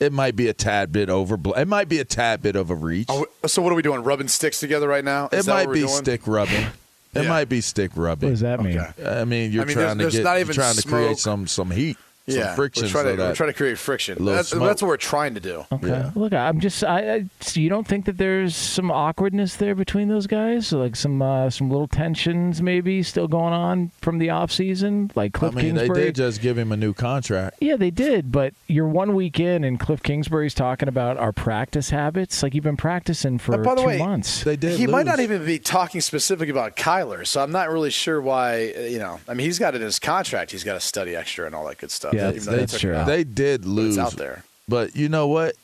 [0.00, 1.38] it might be a tad bit over.
[1.56, 3.08] It might be a tad bit of a reach.
[3.08, 4.02] Are we- so what are we doing?
[4.02, 5.30] Rubbing sticks together right now?
[5.32, 5.94] Is it that what might we're be doing?
[5.94, 6.66] stick rubbing.
[7.14, 7.28] It Yeah.
[7.28, 8.28] might be stick rubbing.
[8.28, 8.78] what does that mean?
[8.78, 9.06] Okay.
[9.06, 10.80] I mean, you're I mean, trying there's- to there's get not you're even trying to
[10.82, 10.92] smoke.
[11.04, 12.84] create some some heat, Yeah, friction.
[12.84, 14.24] We're trying, so to, that we're trying to create friction.
[14.24, 15.66] That's, that's what we're trying to do.
[15.70, 15.88] Okay.
[15.88, 16.10] Yeah.
[16.14, 16.82] Look, I'm just.
[16.82, 17.24] I, I.
[17.40, 20.68] So you don't think that there's some awkwardness there between those guys?
[20.68, 25.10] So like some uh, some little tensions maybe still going on from the off season,
[25.14, 26.04] like I Cliff mean, they Kingsbury.
[26.06, 27.58] did just give him a new contract.
[27.60, 31.90] Yeah, they did, but you're one week in, and Cliff Kingsbury's talking about our practice
[31.90, 32.42] habits.
[32.42, 34.44] Like you've been practicing for Uh, by the two way, months.
[34.44, 34.78] They did.
[34.78, 38.72] he might not even be talking specifically about Kyler, so I'm not really sure why.
[38.76, 40.52] uh, You know, I mean, he's got it in his contract.
[40.52, 42.13] He's got to study extra and all that good stuff.
[42.14, 42.92] Yeah, even though they- they took sure.
[42.94, 43.06] him out.
[43.06, 43.96] They did lose.
[43.96, 44.44] It's out there.
[44.68, 45.54] But you know what?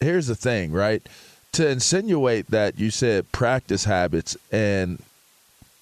[0.00, 1.02] Here's the thing, right?
[1.52, 4.98] To insinuate that you said practice habits and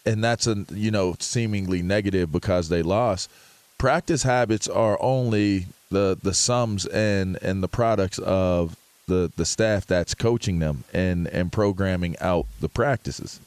[0.06, 3.30] and that's a you know seemingly negative because they lost.
[3.78, 8.76] Practice habits are only the the sums and and the products of
[9.08, 13.40] the the staff that's coaching them and and programming out the practices.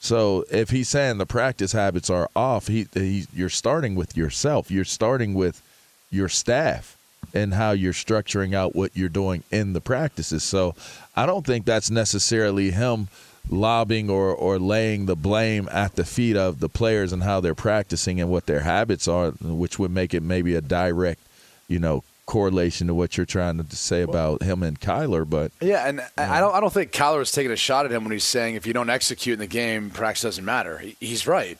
[0.00, 4.70] So if he's saying the practice habits are off, he, he you're starting with yourself.
[4.70, 5.60] You're starting with
[6.10, 6.96] your staff
[7.34, 10.42] and how you're structuring out what you're doing in the practices.
[10.42, 10.74] So
[11.14, 13.08] I don't think that's necessarily him
[13.48, 17.54] lobbing or, or laying the blame at the feet of the players and how they're
[17.54, 21.20] practicing and what their habits are, which would make it maybe a direct,
[21.68, 25.28] you know, correlation to what you're trying to say about him and Kyler.
[25.28, 26.54] But Yeah, and I I don't.
[26.54, 28.72] I don't think Kyler is taking a shot at him when he's saying if you
[28.72, 30.78] don't execute in the game, practice doesn't matter.
[30.78, 31.56] He, he's right.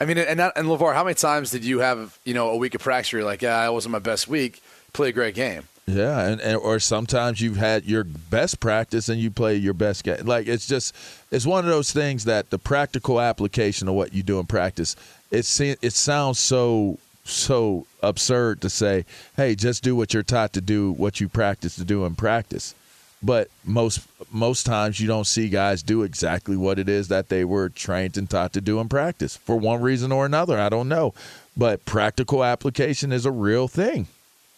[0.00, 2.56] I mean, and that, and LaVar, how many times did you have you know a
[2.56, 5.34] week of practice where you're like, yeah, it wasn't my best week, play a great
[5.34, 5.64] game.
[5.86, 10.04] Yeah, and, and or sometimes you've had your best practice and you play your best
[10.04, 10.26] game.
[10.26, 10.94] Like it's just
[11.30, 14.94] it's one of those things that the practical application of what you do in practice.
[15.30, 19.04] It it sounds so so absurd to say,
[19.36, 22.74] hey, just do what you're taught to do, what you practice to do in practice.
[23.22, 27.44] But most most times you don't see guys do exactly what it is that they
[27.44, 30.58] were trained and taught to do in practice for one reason or another.
[30.58, 31.14] I don't know,
[31.56, 34.06] but practical application is a real thing.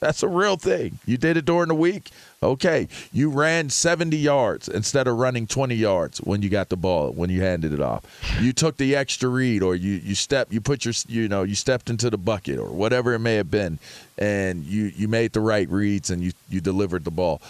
[0.01, 0.99] That's a real thing.
[1.05, 2.11] You did it during the week.
[2.43, 2.89] Okay.
[3.13, 7.29] You ran 70 yards instead of running 20 yards when you got the ball, when
[7.29, 8.03] you handed it off.
[8.41, 11.55] You took the extra read or you, you stepped, you put your, you know, you
[11.55, 13.79] stepped into the bucket or whatever it may have been
[14.17, 17.43] and you, you made the right reads and you, you delivered the ball.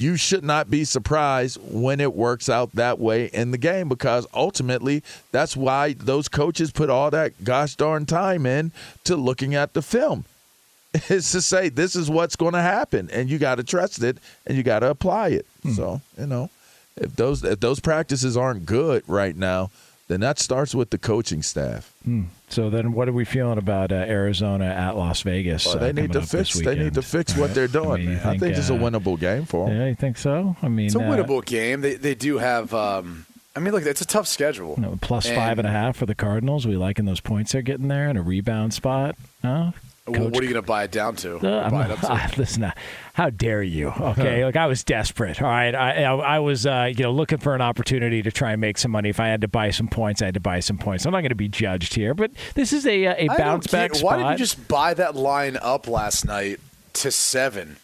[0.00, 4.26] You should not be surprised when it works out that way in the game because
[4.32, 8.72] ultimately that's why those coaches put all that gosh darn time in
[9.04, 10.24] to looking at the film
[11.10, 14.16] is to say this is what's going to happen, and you got to trust it
[14.46, 15.46] and you got to apply it.
[15.62, 15.72] Hmm.
[15.72, 16.48] So you know,
[16.96, 19.70] if those if those practices aren't good right now,
[20.08, 21.92] then that starts with the coaching staff.
[22.04, 22.24] Hmm.
[22.50, 25.66] So then, what are we feeling about uh, Arizona at Las Vegas?
[25.66, 26.58] Well, they uh, need to fix.
[26.58, 27.90] They need to fix what they're doing.
[27.90, 29.78] I, mean, think, I think uh, it's a winnable game for them.
[29.78, 30.56] Yeah, you think so?
[30.60, 31.80] I mean, it's a winnable game.
[31.80, 32.74] They they do have.
[32.74, 34.74] Um, I mean, look, it's a tough schedule.
[34.76, 36.66] You know, plus and, five and a half for the Cardinals.
[36.66, 39.16] We liking those points they're getting there and a rebound spot.
[39.42, 39.70] Huh?
[40.12, 41.36] Coach, what are you going to buy it down to?
[41.36, 42.10] Uh, buy it to?
[42.10, 42.72] Uh, listen,
[43.14, 43.88] how dare you?
[43.88, 45.40] Okay, like I was desperate.
[45.40, 48.52] All right, I I, I was uh, you know looking for an opportunity to try
[48.52, 49.08] and make some money.
[49.08, 51.06] If I had to buy some points, I had to buy some points.
[51.06, 54.18] I'm not going to be judged here, but this is a a bounce back spot.
[54.18, 56.60] Why did you just buy that line up last night
[56.94, 57.76] to seven,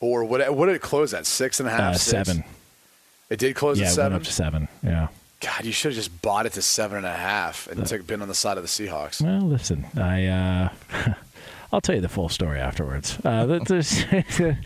[0.00, 0.54] or what?
[0.54, 1.26] What did it close at?
[1.26, 1.94] Six and a half.
[1.94, 2.44] Uh, seven.
[3.30, 4.16] It did close yeah, at seven.
[4.16, 4.68] Up to seven.
[4.82, 5.08] Yeah.
[5.40, 8.06] God, you should have just bought it to seven and a half and uh, took
[8.06, 9.20] been on the side of the Seahawks.
[9.20, 10.26] Well, listen, I.
[10.26, 10.68] Uh,
[11.72, 13.18] I'll tell you the full story afterwards.
[13.24, 13.46] Uh,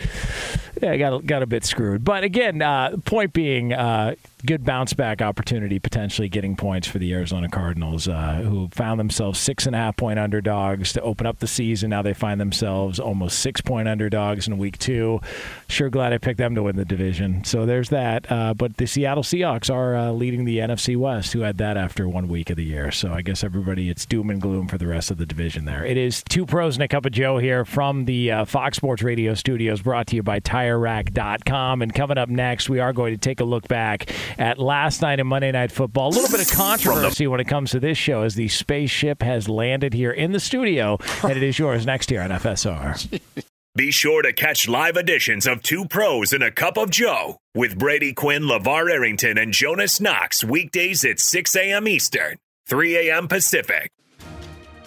[0.82, 4.14] yeah, I got got a bit screwed, but again, uh, point being, uh,
[4.46, 9.38] good bounce back opportunity potentially getting points for the Arizona Cardinals, uh, who found themselves
[9.38, 11.90] six and a half point underdogs to open up the season.
[11.90, 15.20] Now they find themselves almost six point underdogs in week two.
[15.68, 17.44] Sure glad I picked them to win the division.
[17.44, 18.30] So there's that.
[18.30, 22.08] Uh, but the Seattle Seahawks are uh, leading the NFC West, who had that after
[22.08, 22.90] one week of the year.
[22.90, 25.84] So I guess everybody, it's doom and gloom for the rest of the division there.
[25.84, 29.02] It is two pros and a cup of Joe here from the uh, Fox Sports
[29.02, 31.82] Radio studios, brought to you by TireRack.com.
[31.82, 35.20] And coming up next, we are going to take a look back at last night
[35.20, 36.08] in Monday Night Football.
[36.08, 39.48] A little bit of controversy when it comes to this show as the spaceship has
[39.48, 43.20] landed here in the studio, and it is yours next year on FSR.
[43.76, 47.78] Be sure to catch live editions of Two Pros and a Cup of Joe with
[47.78, 51.86] Brady Quinn, LaVar Arrington, and Jonas Knox weekdays at 6 a.m.
[51.86, 53.28] Eastern, 3 a.m.
[53.28, 53.92] Pacific.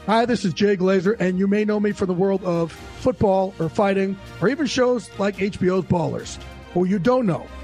[0.08, 3.54] Hi, this is Jay Glazer, and you may know me from the world of football
[3.60, 6.38] or fighting or even shows like HBO's Ballers.
[6.74, 7.48] Who you don't know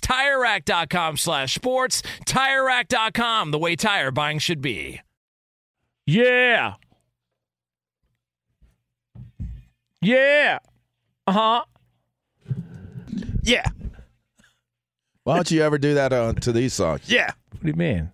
[0.00, 2.02] TireRack.com slash sports.
[2.26, 5.00] TireRack.com, the way tire buying should be.
[6.06, 6.74] Yeah.
[10.00, 10.58] Yeah.
[11.26, 11.64] Uh huh.
[13.42, 13.64] Yeah.
[15.24, 17.02] Why don't you ever do that on to these songs?
[17.06, 17.30] Yeah.
[17.50, 18.10] What do you mean?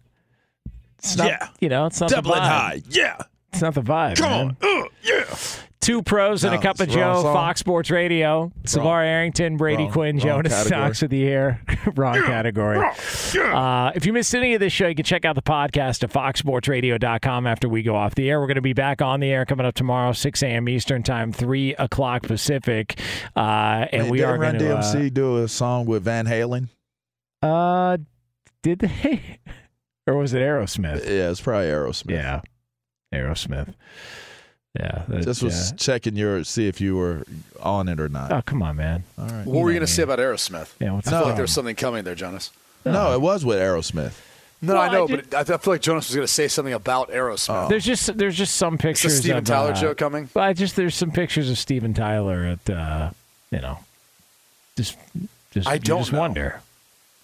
[0.99, 1.49] It's not, Yeah.
[1.61, 2.43] You know, it's not Double the vibe.
[2.43, 2.82] high.
[2.89, 3.18] Yeah.
[3.53, 4.16] It's not the vibe.
[4.16, 4.57] Come man.
[4.62, 4.82] on.
[4.85, 5.37] Uh, yeah.
[5.85, 7.22] Two pros and No, a cup of the Joe.
[7.22, 8.51] Fox Sports Radio.
[8.64, 10.80] LaVar Arrington, Brady Wrong- Quinn, wrong Jonas category.
[10.80, 11.61] Knox with you here.
[11.95, 12.78] wrong category.
[13.39, 16.11] Uh, if you missed any of this show, you can check out the podcast at
[16.11, 18.41] foxsportsradio.com after we go off the air.
[18.41, 20.68] We're going to be back on the air coming up tomorrow, 6 a.m.
[20.70, 22.99] Eastern Time, 3 o'clock Pacific.
[23.37, 24.64] Uh, and Man, we are going to.
[24.64, 26.68] DMC do a song with Van Halen?
[27.43, 27.97] Uh, uh,
[28.62, 29.39] did they?
[30.07, 31.05] or was it Aerosmith?
[31.05, 32.11] Yeah, it's probably Aerosmith.
[32.11, 32.41] Yeah.
[33.12, 33.74] Aerosmith.
[34.79, 35.03] Yeah.
[35.09, 35.77] that- Just was yeah.
[35.77, 37.25] checking your see if you were
[37.61, 38.33] on it or not.
[38.33, 39.05] Oh, come on, man.
[39.18, 39.47] All right.
[39.47, 40.72] What were you going to say about Aerosmith?
[40.81, 41.27] Yeah, what's I feel No.
[41.27, 42.51] like there was something coming there, Jonas.
[42.85, 44.12] No, it was with Aerosmith.
[44.61, 46.33] No, Well, I know, I did- but I, I feel like Jonas was going to
[46.33, 47.68] say something about Aerosmith.
[47.68, 49.18] There's just there's just some Is the pictures.
[49.18, 50.29] Steven of, Tyler uh, joke coming?
[50.35, 53.11] Well, I just there's some pictures of Steven Tyler at uh,
[53.51, 53.79] you know,
[54.77, 54.97] just
[55.53, 56.18] just I don't just know.
[56.20, 56.61] wonder.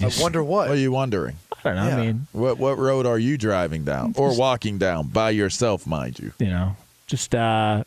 [0.00, 0.68] I just, wonder what.
[0.68, 1.36] What are you wondering?
[1.52, 1.88] I don't know.
[1.88, 1.96] Yeah.
[1.96, 6.18] I mean, What what road are you driving down or walking down by yourself, mind
[6.18, 6.32] you?
[6.38, 6.76] you know,
[7.10, 7.82] just uh,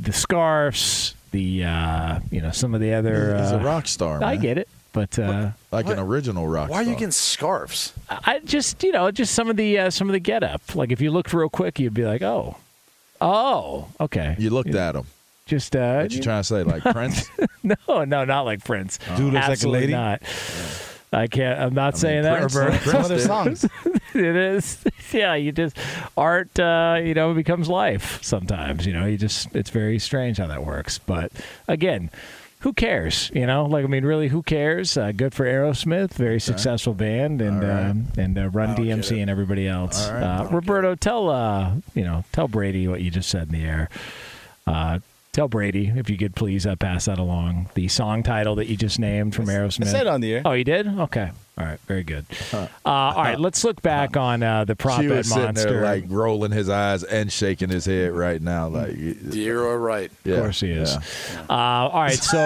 [0.00, 3.36] the scarves, the uh, you know, some of the other.
[3.38, 4.16] He's uh, a rock star.
[4.22, 4.40] I man.
[4.42, 5.98] get it, but uh, like What?
[5.98, 6.70] an original rock star.
[6.70, 6.92] Why are star.
[6.92, 7.92] you getting scarves?
[8.08, 10.74] I just you know just some of the uh, some of the get up.
[10.74, 12.56] Like if you looked real quick, you'd be like, oh,
[13.20, 14.34] oh, okay.
[14.38, 15.06] You looked at him.
[15.46, 17.28] Just uh, What you trying to say, like Prince?
[17.62, 18.98] no, no, not like Prince.
[19.16, 19.92] Dude looks like a lady?
[19.92, 20.22] not.
[21.12, 21.58] I can't.
[21.60, 22.76] I'm not I saying that, Roberto.
[22.78, 23.64] Prince Some of their songs.
[24.14, 24.84] it is.
[25.12, 25.76] Yeah, you just
[26.16, 26.56] art.
[26.56, 28.86] Uh, you know, becomes life sometimes.
[28.86, 29.54] You know, you just.
[29.56, 30.98] It's very strange how that works.
[30.98, 31.32] But
[31.66, 32.10] again,
[32.60, 33.28] who cares?
[33.34, 34.96] You know, like I mean, really, who cares?
[34.96, 37.86] Uh, good for Aerosmith, very successful band, and right.
[37.86, 40.08] um, and uh, Run I don't get DMC and everybody else.
[40.08, 40.22] Right.
[40.22, 43.88] Uh, Roberto, tell uh, you know, tell Brady what you just said in the air.
[45.32, 47.68] Tell Brady if you could please uh, pass that along.
[47.74, 49.86] The song title that you just named from Aerosmith.
[49.86, 50.42] I said on the air.
[50.44, 50.88] Oh, you did?
[50.88, 51.30] Okay.
[51.56, 51.78] All right.
[51.86, 52.24] Very good.
[52.52, 53.38] Uh, all right.
[53.38, 55.70] Let's look back on uh, the prop She bet was sitting monster.
[55.70, 58.66] there like rolling his eyes and shaking his head right now.
[58.68, 58.96] Like
[59.30, 60.10] You're right.
[60.24, 60.36] Yeah.
[60.36, 60.92] Of course he is.
[60.94, 61.40] Yeah.
[61.48, 62.38] Uh, all right, so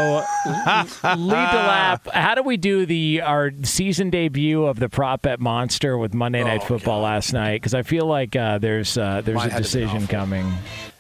[0.45, 2.07] lead the lap.
[2.12, 6.45] How do we do the our season debut of the prop bet monster with Monday
[6.45, 7.62] Night Oh, Football last night?
[7.62, 10.53] Because I feel like uh, there's uh, there's Mine a had to be decision coming.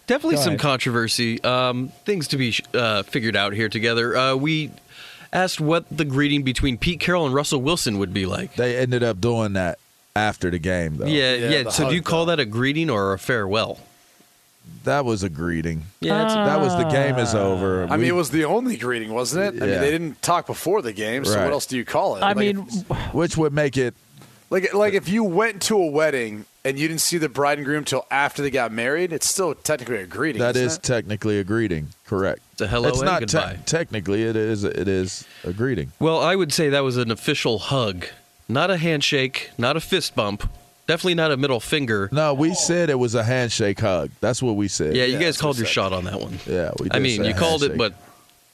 [0.06, 0.60] Definitely Go some ahead.
[0.60, 1.42] controversy.
[1.42, 4.16] Um, things to be uh, figured out here together.
[4.16, 4.70] Uh, we
[5.32, 8.54] asked what the greeting between Pete Carroll and Russell Wilson would be like.
[8.56, 9.78] They ended up doing that
[10.14, 11.06] after the game, though.
[11.06, 11.70] Yeah, Yeah, yeah.
[11.70, 13.78] So do you hug, call that a greeting or a farewell?
[14.84, 15.84] That was a greeting.
[16.00, 17.84] Yeah, it's- that was the game is over.
[17.84, 19.62] I We- mean, it was the only greeting, wasn't it?
[19.62, 21.44] I mean, they didn't talk before the game, so Right.
[21.44, 22.20] what else do you call it?
[22.22, 22.56] I Like, mean,
[23.12, 23.94] which would make it
[24.50, 27.64] like like if you went to a wedding and you didn't see the bride and
[27.64, 30.40] groom till after they got married, it's still technically a greeting.
[30.40, 30.82] that isn't is it?
[30.82, 31.88] technically a greeting.
[32.06, 32.40] Correct.
[32.52, 33.58] It's a hello it's and not te- goodbye.
[33.66, 34.22] technically.
[34.22, 34.64] It is.
[34.64, 35.92] It is a greeting.
[35.98, 38.06] Well, I would say that was an official hug,
[38.48, 40.48] not a handshake, not a fist bump,
[40.86, 42.08] definitely not a middle finger.
[42.12, 44.10] No, we said it was a handshake hug.
[44.20, 44.94] That's what we said.
[44.96, 45.72] Yeah, you Yeah, guys called your said.
[45.72, 46.38] shot on that one.
[46.46, 46.88] Yeah, we.
[46.90, 47.94] I mean, you called it, but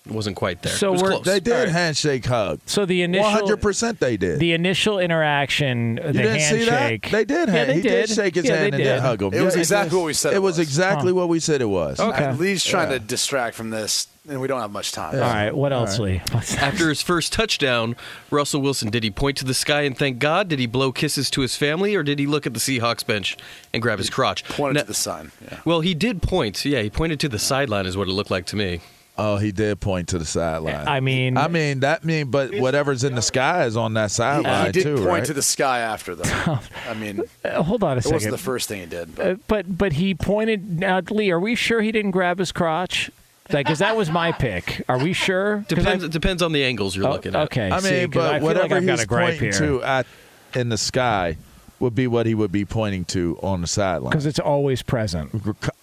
[0.07, 0.73] it wasn't quite there.
[0.73, 1.27] So it was we're- close.
[1.27, 1.69] they did All right.
[1.69, 2.61] handshake hug.
[2.67, 4.39] so the initial hundred percent, they did.
[4.41, 7.07] the initial interaction, the you didn't handshake.
[7.07, 7.11] see that?
[7.13, 7.49] They did.
[7.49, 8.09] Yeah, they he did.
[8.09, 8.87] shake his yeah, hand and did.
[8.87, 9.35] then hug him.
[9.35, 10.67] It was Yeah, exactly what we said It, it was was.
[10.67, 12.01] exactly what we said it was.
[12.01, 12.33] Okay.
[12.33, 12.99] Lee's trying Yeah.
[12.99, 15.15] to distract from this, and we don't have much time.
[15.15, 15.55] All right.
[15.55, 16.23] What else, Lee?
[16.33, 17.95] After his first touchdown,
[18.31, 20.49] Russell Wilson, did he point to the sky and thank God?
[20.49, 21.95] Did he blow kisses to his family?
[21.95, 23.37] Or did he look at the Seahawks bench
[23.75, 24.45] and grab his crotch?
[24.45, 25.33] Pointed Now- to the sun.
[25.45, 25.59] Yeah.
[25.67, 26.65] Well, he did point.
[26.65, 28.81] Yeah, he pointed to the sideline, is what it looked like to me.
[29.23, 30.89] Oh, he did point to the sideline.
[30.89, 34.15] I mean, I mean that mean, but whatever's in the sky is on that He,
[34.15, 35.25] sideline he did too, point right?
[35.27, 36.59] to the sky after, though.
[36.89, 38.31] I mean, uh, hold on a wasn't second.
[38.31, 39.15] the first thing he did.
[39.15, 39.27] But.
[39.27, 40.81] Uh, but but he pointed.
[40.81, 43.11] Now, Lee, are we sure he didn't grab his crotch?
[43.51, 44.85] Because that was my pick.
[44.89, 45.65] Are we sure?
[45.69, 46.03] Depends.
[46.05, 47.43] I- It depends on the angles you're Oh, looking at.
[47.45, 47.71] okay.
[47.71, 49.53] I see, mean, 'cause I but whatever like I've got he's pointing here.
[49.53, 50.07] to at
[50.55, 51.37] in the sky
[51.81, 54.11] would be what he would be pointing to on the sideline.
[54.11, 55.31] because it's always present.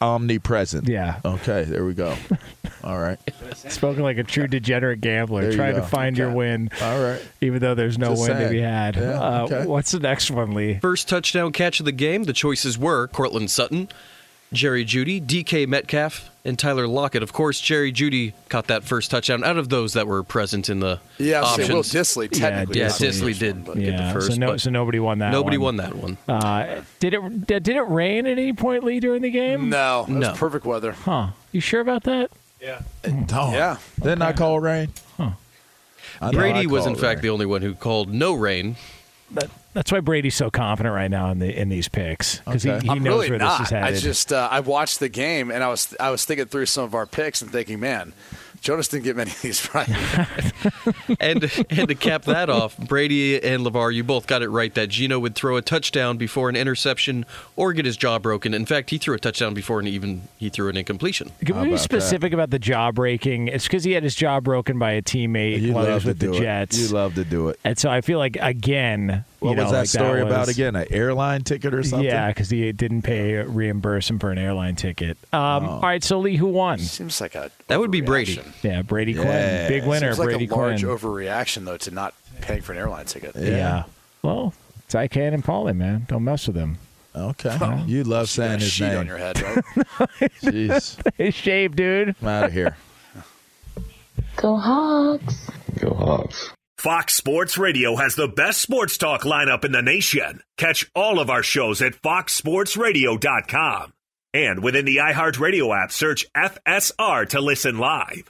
[0.01, 0.87] Omnipresent.
[0.87, 1.19] Yeah.
[1.25, 2.15] Okay, there we go.
[2.83, 3.17] All right.
[3.55, 5.87] Spoken like a true degenerate gambler, There you trying to go.
[5.87, 7.21] find your win, All right.
[7.41, 8.95] even though there's no Just win to be had.
[8.95, 9.65] Yeah, uh, okay.
[9.65, 10.79] What's the next one, Lee?
[10.79, 12.23] First touchdown catch of the game.
[12.25, 13.89] The choices were Courtland Sutton,
[14.53, 17.21] Jerry Jeudy, DK Metcalf, and Tyler Lockett.
[17.21, 20.79] Of course, Jerry Jeudy caught that first touchdown out of those that were present in
[20.79, 21.67] the Yeah, I was options.
[21.67, 22.79] saying Will Dissly technically.
[22.79, 24.27] yeah, was Dissly did one, but- get Yeah, the first.
[24.31, 25.31] so no, but so nobody won that.
[25.33, 25.77] nobody one.
[25.77, 26.17] won that one.
[26.29, 29.69] Uh, did it did did it rain at any point, Lee, during the game?
[29.69, 30.31] No, it No.
[30.33, 30.93] perfect weather.
[30.93, 31.27] Huh?
[31.51, 32.31] You sure about that?
[33.27, 33.53] Don't.
[33.53, 33.77] Yeah.
[34.01, 34.89] Didn't I call rain?
[35.17, 35.31] Huh.
[36.21, 37.21] I know I Brady was in fact rain.
[37.23, 38.77] the only one who called no rain.
[39.31, 42.79] That, that's why Brady's so confident right now in the in these picks because Okay.
[42.79, 43.59] he, he I'm knows really where not.
[43.59, 43.95] this is headed.
[43.95, 46.83] I just uh, I watched the game and I was I was thinking through some
[46.83, 48.13] of our picks and thinking, man,
[48.67, 49.87] Jonas didn't get many of these right.
[51.21, 54.87] and and to cap that off, Brady and LaVar, you both got it right that
[54.89, 58.53] Geno would throw a touchdown before an interception or get his jaw broken.
[58.53, 61.31] In fact, he threw a touchdown before and even he threw an incompletion.
[61.45, 63.47] Can How we be about specific about the jaw breaking?
[63.47, 66.19] It's because he had his jaw broken by a teammate You while he was with
[66.19, 66.39] the do it.
[66.41, 66.77] Jets.
[66.77, 67.59] You love to do it.
[67.63, 70.49] and so I feel like again, What you know, was that like story about was-
[70.57, 70.75] again?
[70.75, 72.05] An airline ticket or something?
[72.05, 75.17] Yeah, because he didn't pay reimburse him for an airline ticket.
[75.31, 75.37] Um,
[75.67, 75.69] Oh.
[75.69, 76.79] All right, so Lee, who won?
[76.79, 78.41] Seems like a That would be Brady.
[78.61, 78.63] Overreaction.
[78.63, 79.67] Yeah, Brady Quinn, Yeah.
[79.67, 80.07] big winner.
[80.13, 80.97] Seems like Brady a large Quinn.
[80.97, 83.35] overreaction though to not paying for an airline ticket.
[83.35, 83.83] yeah.
[84.23, 84.53] Well,
[84.85, 86.05] it's IK Enemkpali, man.
[86.07, 86.77] Don't mess with him.
[87.15, 87.57] Okay.
[87.87, 88.97] You love You got saying a his sheet name.
[88.99, 89.57] on your head, right?
[90.41, 90.97] Jeez.
[91.17, 92.15] His shape, dude.
[92.21, 92.77] I'm out of here.
[94.35, 95.49] Go Hawks.
[95.79, 96.51] Go Hawks.
[96.77, 100.41] Fox Sports Radio has the best sports talk lineup in the nation.
[100.57, 103.93] Catch all of our shows at foxsportsradio.com.
[104.33, 108.29] And within the iHeartRadio app, search FSR to listen live.